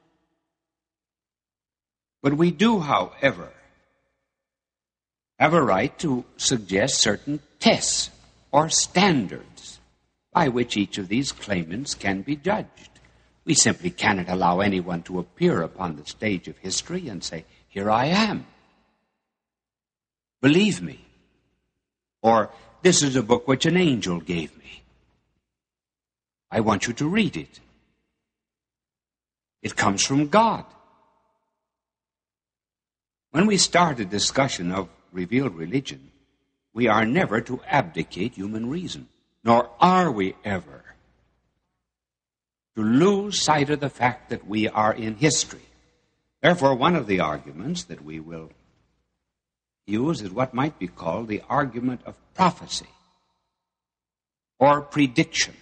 [2.21, 3.51] But we do, however,
[5.39, 8.12] have a right to suggest certain tests
[8.51, 9.79] or standards
[10.31, 12.89] by which each of these claimants can be judged.
[13.43, 17.89] We simply cannot allow anyone to appear upon the stage of history and say, Here
[17.89, 18.45] I am.
[20.41, 20.99] Believe me.
[22.21, 22.51] Or,
[22.84, 24.84] This is a book which an angel gave me.
[26.49, 27.60] I want you to read it.
[29.62, 30.65] It comes from God.
[33.31, 36.11] When we start a discussion of revealed religion,
[36.73, 39.07] we are never to abdicate human reason,
[39.43, 40.83] nor are we ever
[42.75, 45.65] to lose sight of the fact that we are in history.
[46.41, 48.49] Therefore, one of the arguments that we will
[49.85, 52.87] use is what might be called the argument of prophecy
[54.59, 55.55] or prediction.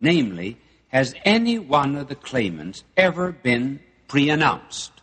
[0.00, 0.56] Namely,
[0.88, 4.97] has any one of the claimants ever been pre announced?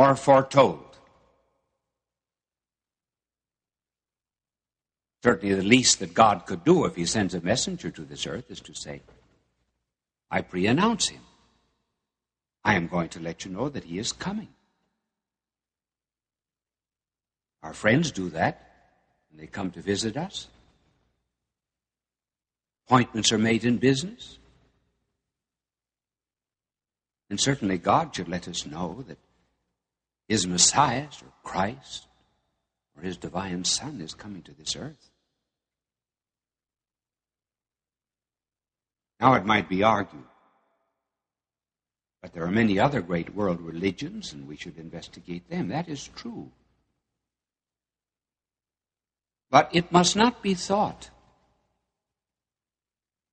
[0.00, 0.96] Or foretold.
[5.22, 8.50] Certainly, the least that God could do if He sends a messenger to this earth
[8.50, 9.02] is to say,
[10.30, 11.20] I pre announce Him.
[12.64, 14.48] I am going to let you know that He is coming.
[17.62, 18.70] Our friends do that
[19.30, 20.48] when they come to visit us.
[22.86, 24.38] Appointments are made in business.
[27.28, 29.18] And certainly God should let us know that
[30.30, 32.06] his Messiah, or Christ,
[32.96, 35.10] or his divine Son is coming to this earth.
[39.18, 40.22] Now it might be argued,
[42.22, 45.66] but there are many other great world religions, and we should investigate them.
[45.66, 46.52] That is true.
[49.50, 51.10] But it must not be thought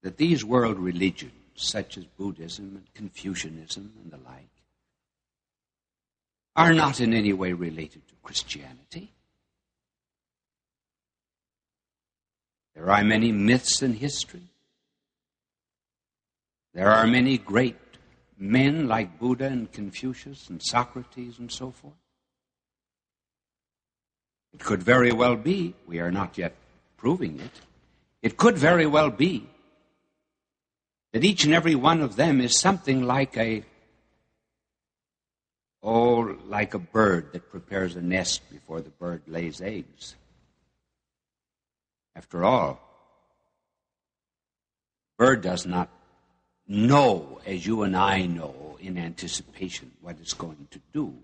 [0.02, 4.50] that these world religions, such as Buddhism and Confucianism and the like,
[6.58, 9.14] are not in any way related to Christianity.
[12.76, 14.50] There are many myths in history.
[16.74, 17.78] There are many great
[18.38, 21.94] men like Buddha and Confucius and Socrates and so forth.
[24.54, 26.56] It could very well be, we are not yet
[26.98, 27.62] proving it,
[28.24, 29.48] it could very well be
[31.14, 33.64] that each and every one of them is something like a
[35.90, 40.16] Oh, like a bird that prepares a nest before the bird lays eggs.
[42.14, 42.82] After all,
[45.18, 45.90] the bird does not
[46.68, 51.16] know, as you and I know, in anticipation what it's going to do.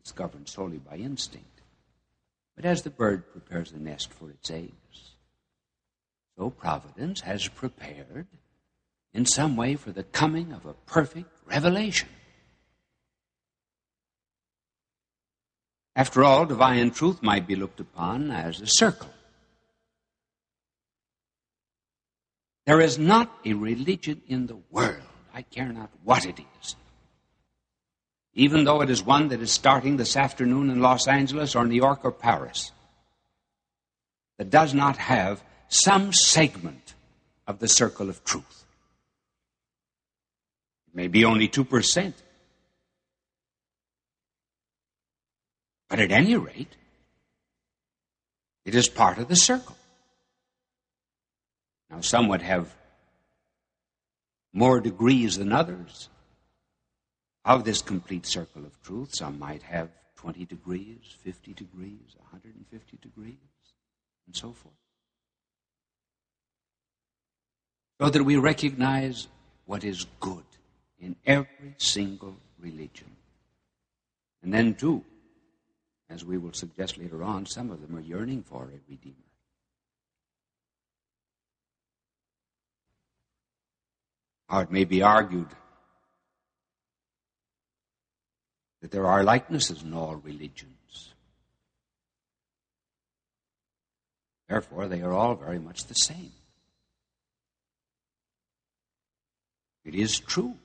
[0.00, 1.60] It's governed solely by instinct.
[2.56, 5.12] But as the bird prepares a nest for its eggs,
[6.36, 8.26] so Providence has prepared
[9.14, 12.08] in some way for the coming of a perfect revelation.
[15.94, 19.10] After all, divine truth might be looked upon as a circle.
[22.64, 25.02] There is not a religion in the world,
[25.34, 26.76] I care not what it is,
[28.34, 31.74] even though it is one that is starting this afternoon in Los Angeles or New
[31.74, 32.70] York or Paris,
[34.38, 36.94] that does not have some segment
[37.46, 38.64] of the circle of truth.
[40.88, 42.12] It may be only 2%.
[45.92, 46.74] But at any rate,
[48.64, 49.76] it is part of the circle.
[51.90, 52.74] Now, some would have
[54.54, 56.08] more degrees than others
[57.44, 59.14] of this complete circle of truth.
[59.14, 63.36] Some might have 20 degrees, 50 degrees, 150 degrees,
[64.26, 64.74] and so forth.
[68.00, 69.28] So that we recognize
[69.66, 70.46] what is good
[70.98, 73.14] in every single religion.
[74.42, 75.04] And then, too,
[76.12, 79.16] as we will suggest later on, some of them are yearning for a Redeemer.
[84.50, 85.48] Or it may be argued
[88.82, 91.14] that there are likenesses in all religions.
[94.48, 96.32] Therefore, they are all very much the same.
[99.84, 100.56] It is true.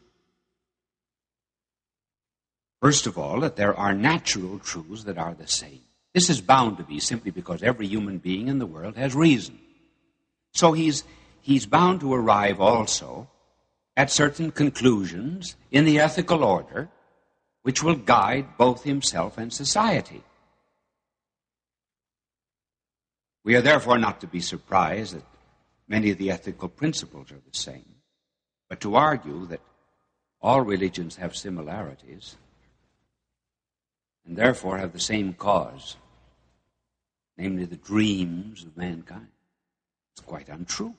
[2.82, 5.82] First of all, that there are natural truths that are the same.
[6.14, 9.60] This is bound to be simply because every human being in the world has reason.
[10.54, 11.04] So he's,
[11.42, 13.30] he's bound to arrive also
[13.96, 16.90] at certain conclusions in the ethical order
[17.64, 20.24] which will guide both himself and society.
[23.44, 25.26] We are therefore not to be surprised that
[25.88, 27.96] many of the ethical principles are the same.
[28.70, 29.62] But to argue that
[30.42, 32.38] all religions have similarities
[34.28, 35.96] and therefore have the same cause,
[37.38, 39.28] namely the dreams of mankind,
[40.14, 40.94] It's quite untrue.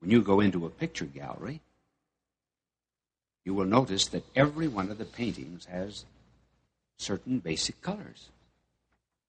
[0.00, 1.60] When you go into a picture gallery,
[3.44, 6.04] you will notice that every one of the paintings has
[6.96, 8.28] certain basic colors.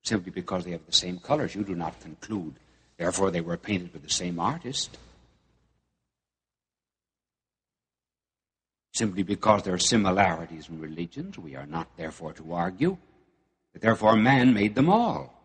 [0.03, 2.55] Simply because they have the same colors, you do not conclude,
[2.97, 4.97] therefore, they were painted by the same artist.
[8.98, 12.98] Simply because there are similarities in religions, we are not therefore to argue
[13.74, 15.36] that therefore man made them all.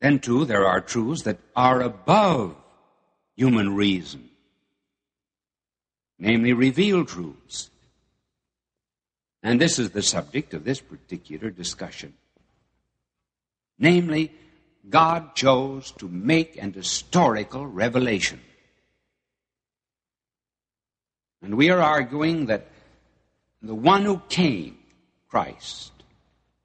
[0.00, 2.54] Then, too, there are truths that are above
[3.34, 4.30] human reason,
[6.20, 7.68] namely revealed truths.
[9.42, 12.14] And this is the subject of this particular discussion.
[13.76, 14.32] Namely,
[14.88, 18.40] God chose to make an historical revelation.
[21.42, 22.66] And we are arguing that
[23.62, 24.78] the one who came,
[25.28, 25.92] Christ,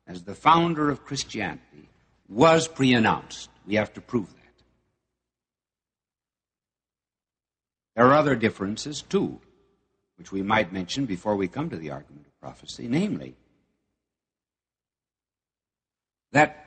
[0.07, 1.89] as the founder of Christianity,
[2.27, 3.49] was pre announced.
[3.65, 4.39] We have to prove that.
[7.95, 9.39] There are other differences, too,
[10.17, 13.35] which we might mention before we come to the argument of prophecy, namely,
[16.31, 16.65] that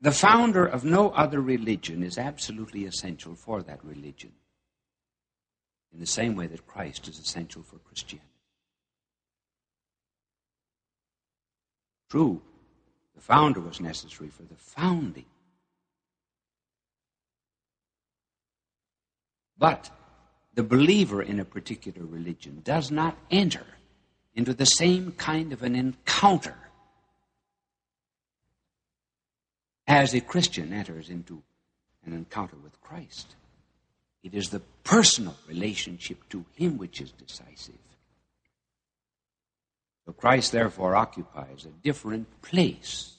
[0.00, 4.32] the founder of no other religion is absolutely essential for that religion
[5.96, 8.28] in the same way that Christ is essential for Christianity.
[12.10, 12.42] True,
[13.14, 15.24] the founder was necessary for the founding.
[19.56, 19.90] But
[20.54, 23.64] the believer in a particular religion does not enter
[24.34, 26.58] into the same kind of an encounter
[29.86, 31.42] as a Christian enters into
[32.04, 33.34] an encounter with Christ.
[34.26, 37.78] It is the personal relationship to Him which is decisive.
[40.04, 43.14] So Christ, therefore, occupies a different place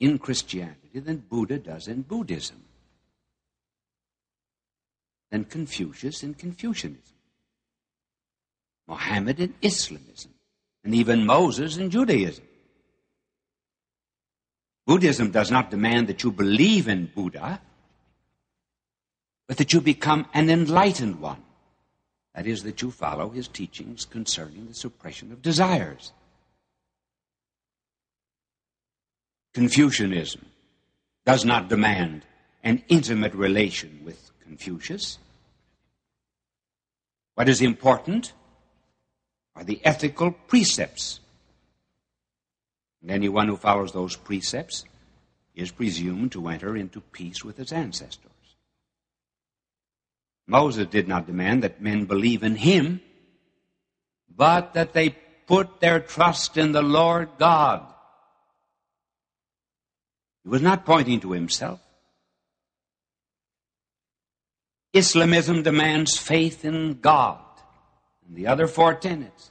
[0.00, 2.64] in Christianity than Buddha does in Buddhism,
[5.30, 7.02] than Confucius in Confucianism,
[8.88, 10.32] Mohammed in Islamism,
[10.84, 12.44] and even Moses in Judaism.
[14.86, 17.60] Buddhism does not demand that you believe in Buddha
[19.46, 21.42] but that you become an enlightened one.
[22.34, 26.12] That is, that you follow his teachings concerning the suppression of desires.
[29.52, 30.44] Confucianism
[31.24, 32.22] does not demand
[32.64, 35.18] an intimate relation with Confucius.
[37.34, 38.32] What is important
[39.54, 41.20] are the ethical precepts.
[43.02, 44.84] And anyone who follows those precepts
[45.54, 48.33] is presumed to enter into peace with his ancestors.
[50.46, 53.00] Moses did not demand that men believe in him,
[54.28, 55.10] but that they
[55.46, 57.86] put their trust in the Lord God.
[60.42, 61.80] He was not pointing to himself.
[64.92, 67.40] Islamism demands faith in God
[68.26, 69.50] and the other four tenets,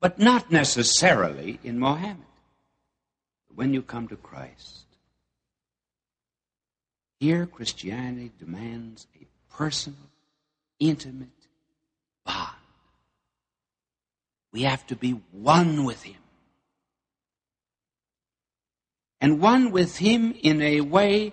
[0.00, 2.24] but not necessarily in Mohammed.
[3.54, 4.84] When you come to Christ,
[7.18, 10.07] here Christianity demands a personal
[10.80, 11.28] intimate
[12.24, 12.54] bond.
[14.52, 16.16] We have to be one with Him.
[19.20, 21.32] And one with Him in a way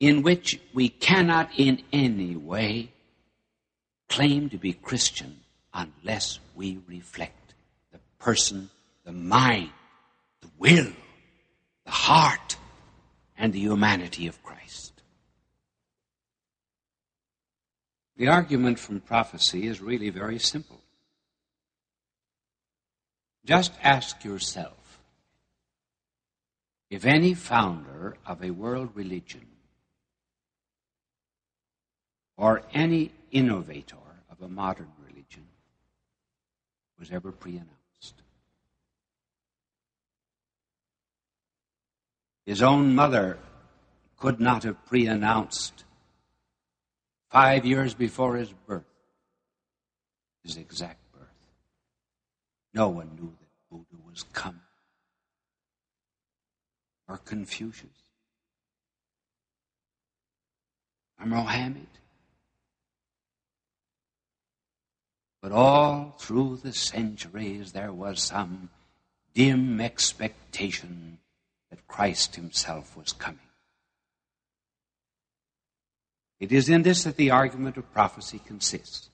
[0.00, 2.92] in which we cannot in any way
[4.08, 5.40] claim to be Christian
[5.72, 7.54] unless we reflect
[7.92, 8.68] the person,
[9.04, 9.70] the mind,
[10.40, 10.92] the will,
[11.84, 12.56] the heart,
[13.38, 14.91] and the humanity of Christ.
[18.16, 20.80] The argument from prophecy is really very simple.
[23.44, 25.00] Just ask yourself
[26.90, 29.46] if any founder of a world religion
[32.36, 33.96] or any innovator
[34.30, 35.46] of a modern religion
[36.98, 38.22] was ever pre announced.
[42.44, 43.38] His own mother
[44.18, 45.84] could not have pre announced
[47.32, 48.84] five years before his birth
[50.42, 51.28] his exact birth.
[52.74, 54.60] No one knew that Buddha was coming
[57.08, 57.90] or Confucius
[61.20, 61.86] or Mohammed.
[65.40, 68.70] But all through the centuries, there was some
[69.34, 71.18] dim expectation
[71.70, 73.40] that Christ Himself was coming.
[76.42, 79.10] It is in this that the argument of prophecy consists.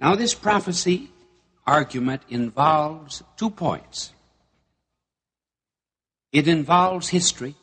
[0.00, 1.10] Now, this prophecy
[1.66, 4.12] argument involves two points
[6.32, 7.54] it involves history,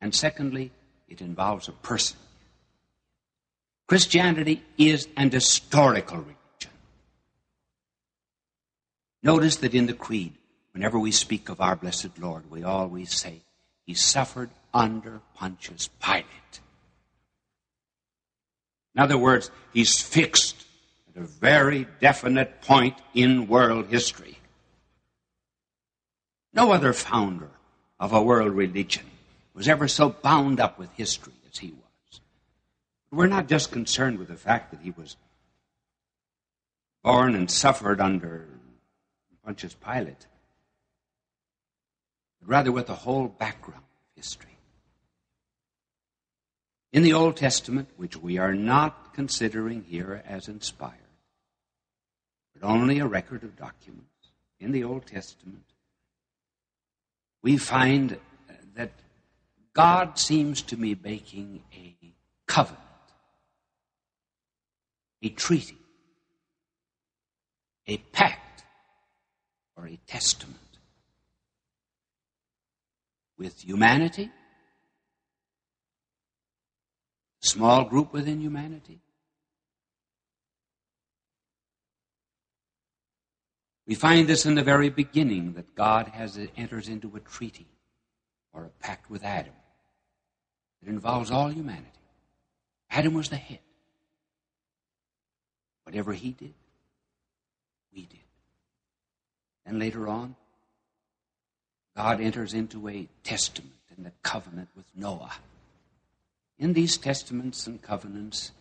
[0.00, 0.72] and secondly,
[1.08, 2.16] it involves a person.
[3.86, 6.74] Christianity is an historical religion.
[9.22, 10.34] Notice that in the Creed,
[10.72, 13.42] whenever we speak of our blessed Lord, we always say,
[13.86, 16.60] He suffered under Pontius Pilate.
[18.94, 20.64] In other words, He's fixed
[21.10, 24.38] at a very definite point in world history.
[26.52, 27.50] No other founder
[27.98, 29.04] of a world religion
[29.52, 32.20] was ever so bound up with history as he was.
[33.10, 35.16] We're not just concerned with the fact that he was
[37.02, 38.46] born and suffered under
[39.44, 40.26] Pontius Pilate,
[42.40, 44.53] but rather with the whole background of history.
[46.94, 50.94] In the Old Testament, which we are not considering here as inspired,
[52.54, 54.06] but only a record of documents,
[54.60, 55.64] in the Old Testament,
[57.42, 58.16] we find
[58.76, 58.92] that
[59.72, 61.96] God seems to be making a
[62.46, 62.80] covenant,
[65.20, 65.78] a treaty,
[67.88, 68.62] a pact
[69.76, 70.78] or a testament
[73.36, 74.30] with humanity,
[77.44, 79.00] small group within humanity.
[83.86, 87.66] We find this in the very beginning that God has enters into a treaty
[88.52, 89.52] or a pact with Adam.
[90.82, 91.88] It involves all humanity.
[92.90, 93.58] Adam was the head.
[95.84, 96.54] Whatever he did,
[97.94, 98.20] we did.
[99.66, 100.34] And later on,
[101.96, 105.32] God enters into a testament and a covenant with Noah.
[106.58, 108.52] In these testaments and covenants,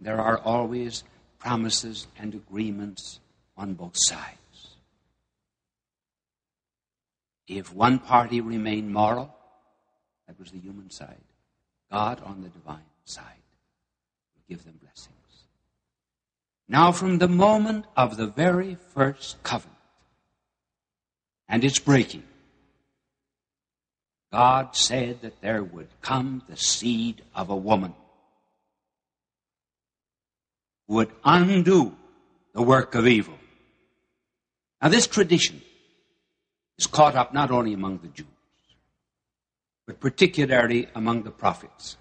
[0.00, 1.04] there are always
[1.38, 3.20] promises and agreements
[3.56, 4.38] on both sides.
[7.46, 9.34] If one party remained moral,
[10.26, 11.20] that was the human side.
[11.92, 13.42] God on the divine side
[14.34, 15.14] would give them blessings.
[16.66, 19.74] Now, from the moment of the very first covenant,
[21.48, 22.24] and its breaking.
[24.34, 27.94] God said that there would come the seed of a woman
[30.88, 31.94] who would undo
[32.52, 33.38] the work of evil.
[34.82, 35.62] Now, this tradition
[36.76, 38.26] is caught up not only among the Jews,
[39.86, 41.96] but particularly among the prophets.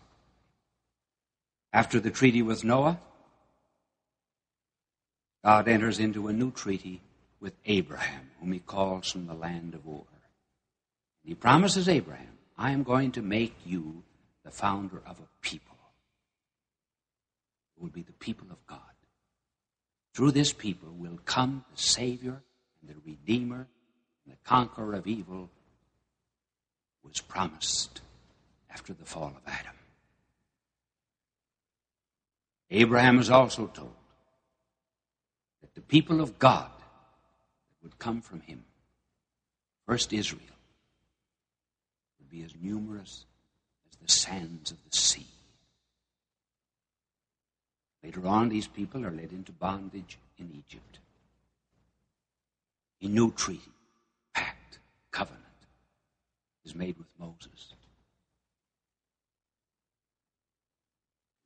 [1.72, 3.00] After the treaty with Noah,
[5.46, 7.00] God enters into a new treaty
[7.40, 10.13] with Abraham, whom he calls from the land of Ur.
[11.24, 14.04] He promises Abraham, I am going to make you
[14.44, 15.78] the founder of a people
[17.76, 18.80] who will be the people of God.
[20.14, 22.44] Through this people will come the Savior
[22.82, 23.68] and the Redeemer
[24.26, 25.50] and the conqueror of evil
[27.04, 28.02] was promised
[28.70, 29.76] after the fall of Adam.
[32.70, 33.96] Abraham is also told
[35.62, 36.72] that the people of God
[37.82, 38.64] would come from him.
[39.86, 40.53] First, Israel
[42.34, 43.26] be as numerous
[43.90, 45.28] as the sands of the sea.
[48.04, 51.00] Later on, these people are led into bondage in Egypt.
[53.02, 53.72] A new treaty,
[54.34, 54.80] pact,
[55.12, 55.44] covenant
[56.66, 57.74] is made with Moses.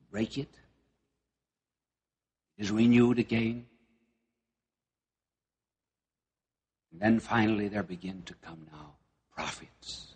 [0.10, 0.50] Break it,
[2.58, 3.66] is renewed again
[6.98, 8.96] And then finally, there begin to come now
[9.36, 10.16] prophets.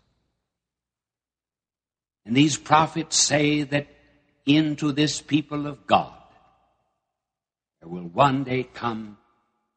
[2.31, 3.87] And these prophets say that
[4.45, 6.13] into this people of God
[7.81, 9.17] there will one day come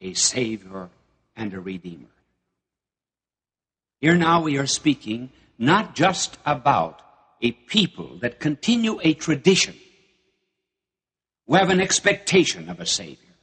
[0.01, 0.89] a Savior
[1.35, 2.15] and a Redeemer.
[4.01, 7.03] Here now we are speaking not just about
[7.43, 9.75] a people that continue a tradition,
[11.49, 13.35] who have an expectation of a Savior.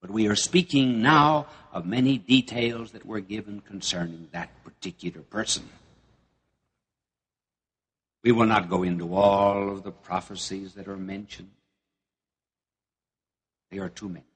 [0.00, 5.68] But we are speaking now of many details that were given concerning that particular person.
[8.26, 11.52] We will not go into all of the prophecies that are mentioned.
[13.70, 14.26] They are too many.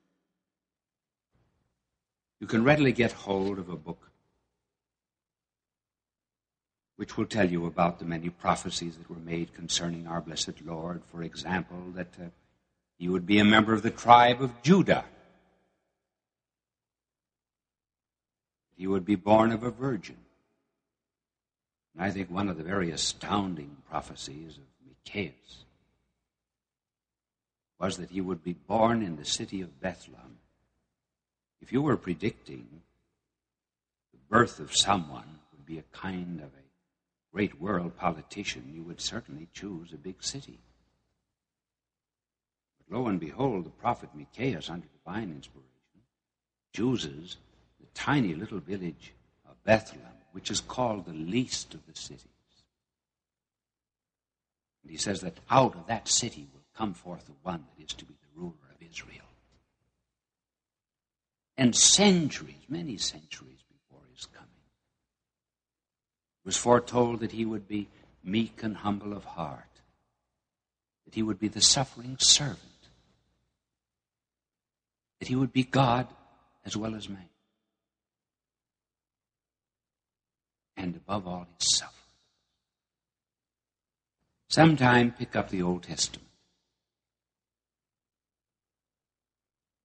[2.38, 4.12] You can readily get hold of a book
[6.99, 11.03] which will tell you about the many prophecies that were made concerning our blessed Lord.
[11.11, 12.26] For example, that uh,
[12.97, 15.05] he would be a member of the tribe of Judah.
[18.76, 20.18] He would be born of a virgin.
[21.95, 25.32] And I think one of the very astounding prophecies of Micaiah
[27.78, 30.36] was that he would be born in the city of Bethlehem.
[31.62, 32.82] If you were predicting
[34.12, 38.82] the birth of someone who would be a kind of a great world politician, you
[38.82, 40.59] would certainly choose a big city.
[42.78, 45.70] But lo and behold, the prophet Micaiah, under divine inspiration,
[46.74, 47.38] chooses
[47.80, 49.14] the tiny little village
[49.49, 52.26] of Bethlehem, which is called the least of the cities.
[54.83, 57.93] And he says that out of that city will come forth the one that is
[57.95, 59.26] to be the ruler of Israel.
[61.57, 64.49] And centuries, many centuries before his coming,
[66.45, 67.89] was foretold that he would be
[68.24, 69.64] meek and humble of heart,
[71.05, 72.59] that he would be the suffering servant,
[75.18, 76.07] that he would be God
[76.64, 77.30] as well as man.
[80.81, 81.93] And above all, his suffered.
[84.49, 86.26] Sometime pick up the Old Testament.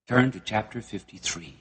[0.07, 1.57] Turn to chapter 53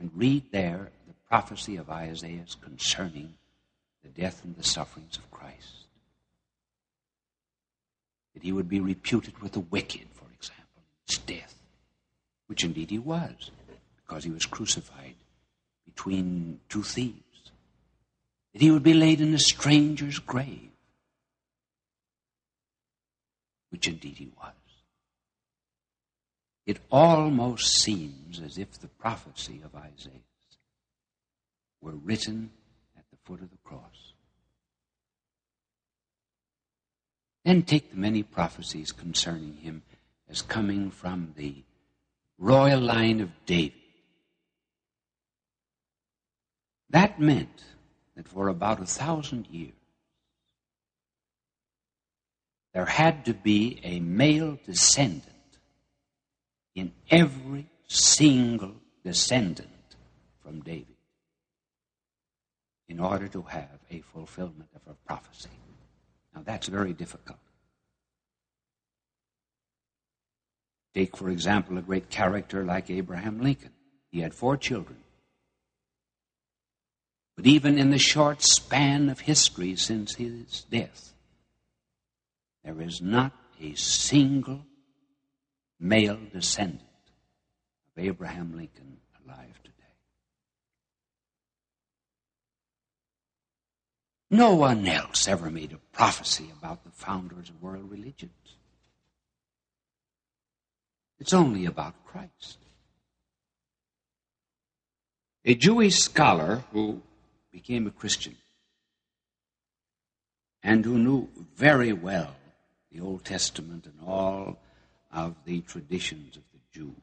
[0.00, 3.34] and read there the prophecy of Isaiah concerning
[4.02, 5.88] the death and the sufferings of Christ.
[8.32, 11.54] That he would be reputed with the wicked, for example, in his death,
[12.46, 13.50] which indeed he was,
[13.96, 15.16] because he was crucified
[15.94, 17.18] between two thieves.
[18.52, 20.70] That he would be laid in a stranger's grave,
[23.70, 24.52] which indeed he was.
[26.66, 30.12] It almost seems as if the prophecy of Isaiah
[31.80, 32.50] were written
[32.96, 34.12] at the foot of the cross.
[37.44, 39.82] Then take the many prophecies concerning him
[40.28, 41.56] as coming from the
[42.38, 43.81] royal line of David.
[46.92, 47.64] That meant
[48.16, 49.72] that for about a thousand years,
[52.74, 55.26] there had to be a male descendant
[56.74, 58.74] in every single
[59.04, 59.68] descendant
[60.42, 60.86] from David
[62.88, 65.48] in order to have a fulfillment of a prophecy.
[66.34, 67.38] Now, that's very difficult.
[70.94, 73.72] Take, for example, a great character like Abraham Lincoln.
[74.10, 74.98] He had four children.
[77.36, 81.12] But even in the short span of history since his death,
[82.64, 84.66] there is not a single
[85.80, 86.82] male descendant
[87.96, 89.76] of Abraham Lincoln alive today.
[94.30, 98.32] No one else ever made a prophecy about the founders of world religions.
[101.18, 102.58] It's only about Christ.
[105.44, 107.00] A Jewish scholar who
[107.52, 108.36] became a Christian
[110.62, 112.36] and who knew very well
[112.90, 114.58] the Old Testament and all
[115.12, 116.94] of the traditions of the Jews,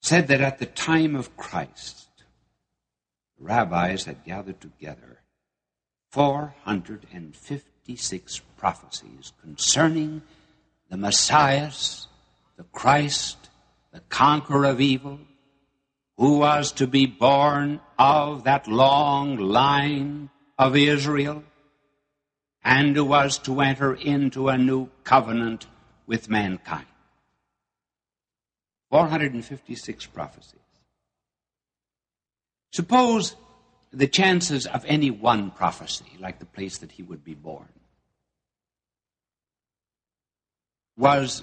[0.00, 2.08] said that at the time of Christ,
[3.38, 5.18] the rabbis had gathered together
[6.10, 10.22] 456 prophecies concerning
[10.88, 11.72] the Messiah,
[12.56, 13.50] the Christ,
[13.92, 15.18] the conqueror of evil,
[16.18, 21.44] who was to be born of that long line of Israel
[22.64, 25.66] and who was to enter into a new covenant
[26.06, 26.86] with mankind.
[28.90, 30.60] 456 prophecies.
[32.72, 33.36] Suppose
[33.92, 37.68] the chances of any one prophecy, like the place that he would be born,
[40.96, 41.42] was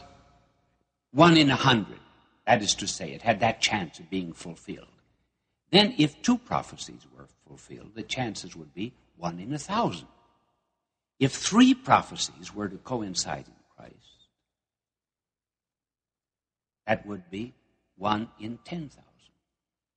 [1.11, 1.99] one in a hundred.
[2.45, 4.87] That is to say, it had that chance of being fulfilled.
[5.71, 10.07] Then, if two prophecies were fulfilled, the chances would be one in a thousand.
[11.19, 14.27] if three prophecies were to coincide in Christ,
[16.85, 17.53] that would be
[17.95, 19.01] one in 10,000.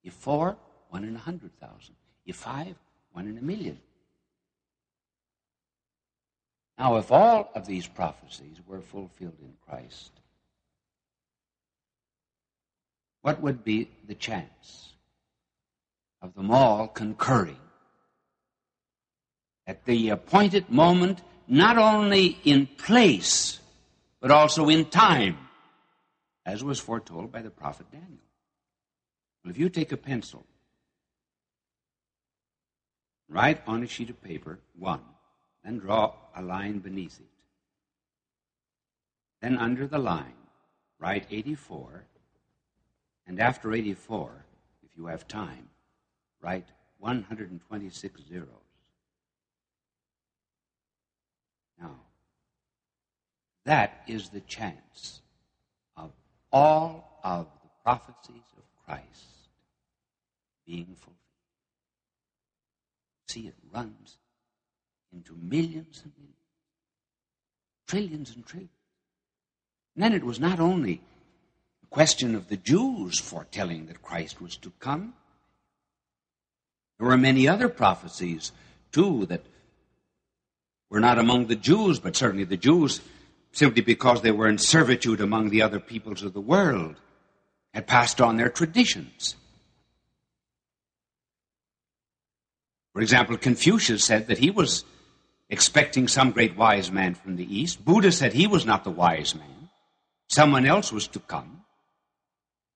[0.04, 0.56] If four,
[0.90, 1.94] one in a 100,000.
[2.26, 2.76] If five,
[3.12, 3.80] one in a million.
[6.78, 10.12] Now, if all of these prophecies were fulfilled in Christ,
[13.26, 14.92] what would be the chance
[16.22, 17.58] of them all concurring
[19.66, 23.58] at the appointed moment, not only in place,
[24.20, 25.36] but also in time,
[26.44, 28.28] as was foretold by the prophet Daniel?
[29.42, 30.46] Well, if you take a pencil,
[33.28, 35.02] write on a sheet of paper one,
[35.64, 37.26] then draw a line beneath it.
[39.42, 40.38] Then under the line,
[41.00, 42.04] write 84,
[43.26, 44.44] and after 84,
[44.84, 45.68] if you have time,
[46.40, 46.68] write
[46.98, 48.48] 126 zeros.
[51.80, 51.96] Now,
[53.64, 55.22] that is the chance
[55.96, 56.12] of
[56.52, 59.50] all of the prophecies of Christ
[60.64, 61.16] being fulfilled.
[63.28, 64.18] See, it runs
[65.12, 66.36] into millions and millions,
[67.88, 68.70] trillions and trillions.
[69.96, 71.00] And then it was not only
[71.90, 75.14] question of the Jews foretelling that Christ was to come,
[76.98, 78.52] there were many other prophecies,
[78.92, 79.42] too, that
[80.88, 83.00] were not among the Jews, but certainly the Jews,
[83.52, 86.96] simply because they were in servitude among the other peoples of the world,
[87.74, 89.36] had passed on their traditions.
[92.94, 94.84] For example, Confucius said that he was
[95.50, 97.84] expecting some great wise man from the East.
[97.84, 99.68] Buddha said he was not the wise man,
[100.28, 101.65] someone else was to come.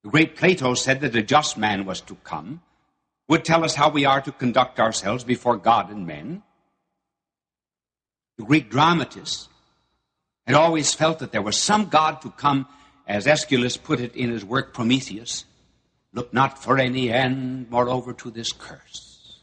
[0.02, 2.62] The great Plato said that a just man was to come,
[3.28, 6.42] would tell us how we are to conduct ourselves before God and men.
[8.38, 9.48] The Greek dramatists
[10.46, 12.66] had always felt that there was some God to come,
[13.06, 15.44] as Aeschylus put it in his work Prometheus
[16.12, 19.38] look not for any end, moreover, to this curse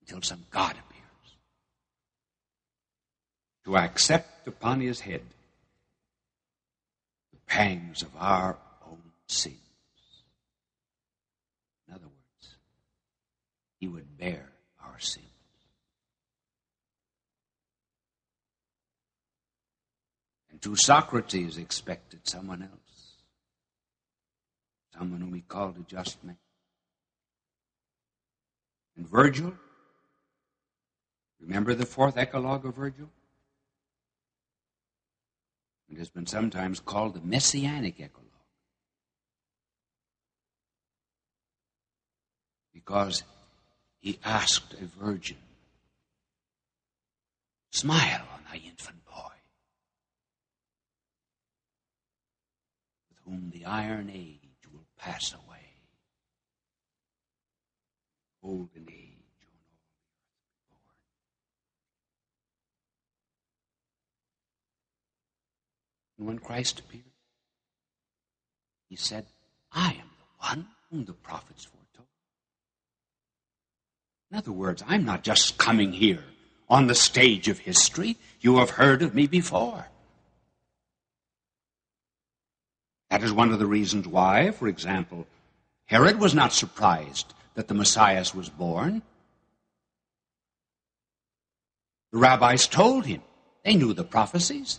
[0.00, 1.36] until some God appears
[3.64, 5.22] to accept upon his head
[7.46, 9.56] pangs of our own sins.
[11.88, 12.56] In other words,
[13.78, 14.50] he would bear
[14.84, 15.24] our sins.
[20.50, 23.16] And to Socrates expected someone else,
[24.96, 26.38] someone whom he called a just man.
[28.96, 29.52] And Virgil
[31.40, 33.08] Remember the fourth Eclogue of Virgil?
[35.88, 38.24] It has been sometimes called the Messianic Eclogue.
[42.74, 43.22] Because
[43.98, 45.38] he asked a virgin,
[47.70, 49.34] Smile on thy infant boy,
[53.10, 54.40] with whom the iron age
[54.72, 55.74] will pass away.
[58.42, 59.05] Golden age
[66.18, 67.04] And when Christ appeared,
[68.88, 69.26] he said,
[69.72, 72.08] I am the one whom the prophets foretold.
[74.30, 76.24] In other words, I'm not just coming here
[76.68, 78.16] on the stage of history.
[78.40, 79.88] You have heard of me before.
[83.10, 85.26] That is one of the reasons why, for example,
[85.86, 89.02] Herod was not surprised that the Messiah was born.
[92.12, 93.22] The rabbis told him.
[93.64, 94.78] They knew the prophecies.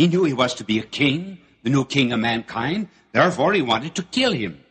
[0.00, 2.88] He knew he was to be a king, the new king of mankind.
[3.12, 4.64] Therefore, he wanted to kill him.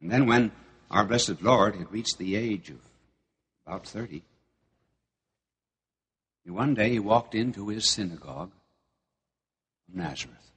[0.00, 0.50] And then, when
[0.90, 2.78] our blessed Lord had reached the age of
[3.66, 4.22] about 30,
[6.46, 8.52] one day he walked into his synagogue
[9.90, 10.52] of Nazareth.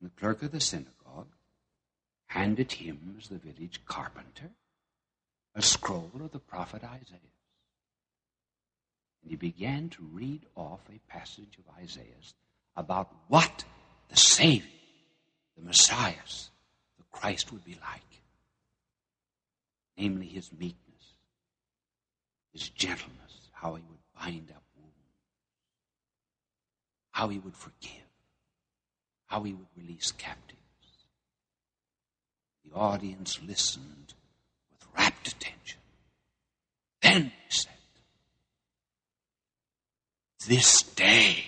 [0.00, 1.28] And the clerk of the synagogue
[2.26, 4.50] handed him, as the village carpenter,
[5.54, 7.37] a scroll of the prophet Isaiah.
[9.22, 12.34] And he began to read off a passage of Isaiah's
[12.76, 13.64] about what
[14.08, 14.68] the Savior,
[15.56, 16.14] the Messiah,
[16.96, 18.02] the Christ would be like.
[19.96, 21.14] Namely, his meekness,
[22.52, 24.94] his gentleness, how he would bind up wounds,
[27.10, 27.90] how he would forgive,
[29.26, 30.58] how he would release captives.
[32.64, 34.14] The audience listened
[34.70, 35.80] with rapt attention.
[37.02, 37.72] Then he said,
[40.48, 41.44] this day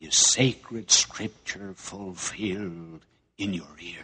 [0.00, 3.04] is sacred scripture fulfilled
[3.36, 4.00] in your ears.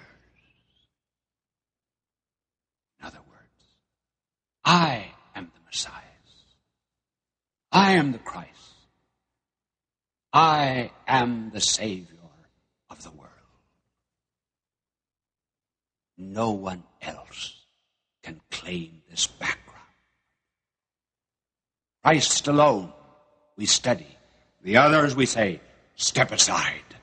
[3.01, 3.75] In other words,
[4.63, 6.03] I am the Messiah.
[7.73, 8.51] I am the Christ.
[10.33, 12.17] I am the Savior
[12.91, 13.31] of the world.
[16.17, 17.57] No one else
[18.23, 19.66] can claim this background.
[22.07, 22.93] Christ alone
[23.57, 24.07] we study.
[24.63, 25.61] The others we say,
[25.97, 26.95] step aside.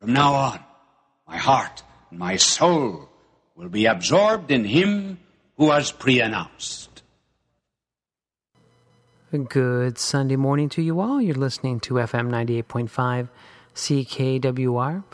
[0.00, 0.58] From now on,
[1.28, 3.08] my heart and my soul
[3.54, 5.20] will be absorbed in Him
[5.56, 7.04] who was pre-announced.
[9.30, 11.22] Good Sunday morning to you all.
[11.22, 13.28] You're listening to FM 98.5
[13.76, 15.04] CKWR.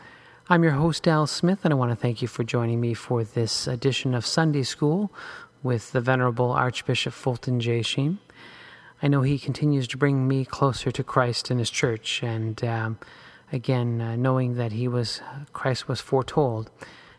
[0.48, 3.22] I'm your host, Al Smith, and I want to thank you for joining me for
[3.22, 5.12] this edition of Sunday School
[5.62, 7.82] with the Venerable Archbishop Fulton J.
[7.82, 8.18] Sheen.
[9.02, 12.98] I know he continues to bring me closer to Christ and his church, and um,
[13.52, 15.20] again, uh, knowing that he was
[15.52, 16.70] Christ was foretold,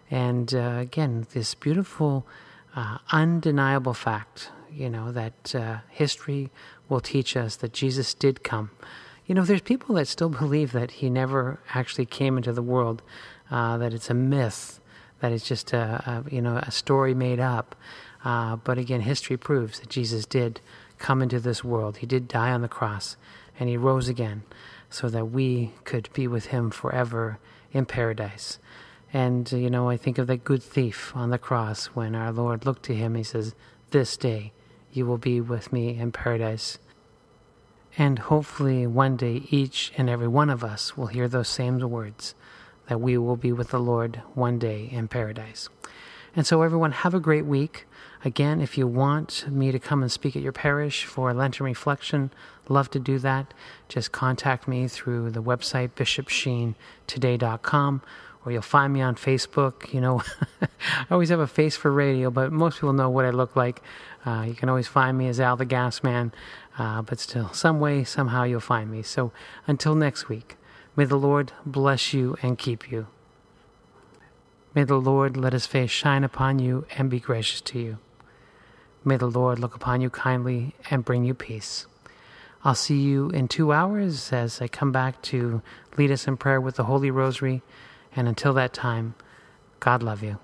[0.09, 2.25] and uh, again, this beautiful,
[2.75, 6.51] uh, undeniable fact, you know, that uh, history
[6.89, 8.71] will teach us that Jesus did come.
[9.25, 13.01] You know, there's people that still believe that he never actually came into the world,
[13.51, 14.79] uh, that it's a myth,
[15.19, 17.75] that it's just a, a you know a story made up.
[18.23, 20.61] Uh, but again, history proves that Jesus did
[20.97, 21.97] come into this world.
[21.97, 23.17] He did die on the cross,
[23.59, 24.43] and he rose again,
[24.89, 27.39] so that we could be with him forever
[27.71, 28.59] in paradise.
[29.11, 32.65] And you know, I think of that good thief on the cross when our Lord
[32.65, 33.15] looked to him.
[33.15, 33.53] He says,
[33.91, 34.53] "This day
[34.91, 36.79] you will be with me in paradise."
[37.95, 42.33] And hopefully, one day, each and every one of us will hear those same words
[42.87, 45.69] that we will be with the Lord one day in paradise.
[46.35, 47.85] And so, everyone, have a great week.
[48.25, 51.65] Again, if you want me to come and speak at your parish for a Lenten
[51.65, 52.31] reflection,
[52.69, 53.53] love to do that.
[53.89, 58.01] Just contact me through the website bishopsheentoday.com
[58.45, 59.93] or you'll find me on Facebook.
[59.93, 60.23] You know,
[60.61, 63.81] I always have a face for radio, but most people know what I look like.
[64.25, 66.31] Uh, you can always find me as Al the Gas Man.
[66.77, 69.03] Uh, but still, some way, somehow you'll find me.
[69.03, 69.33] So
[69.67, 70.55] until next week,
[70.95, 73.07] may the Lord bless you and keep you.
[74.73, 77.97] May the Lord let his face shine upon you and be gracious to you.
[79.05, 81.85] May the Lord look upon you kindly and bring you peace.
[82.63, 85.61] I'll see you in two hours as I come back to
[85.97, 87.61] lead us in prayer with the Holy Rosary.
[88.15, 89.15] And until that time,
[89.81, 90.39] God love you.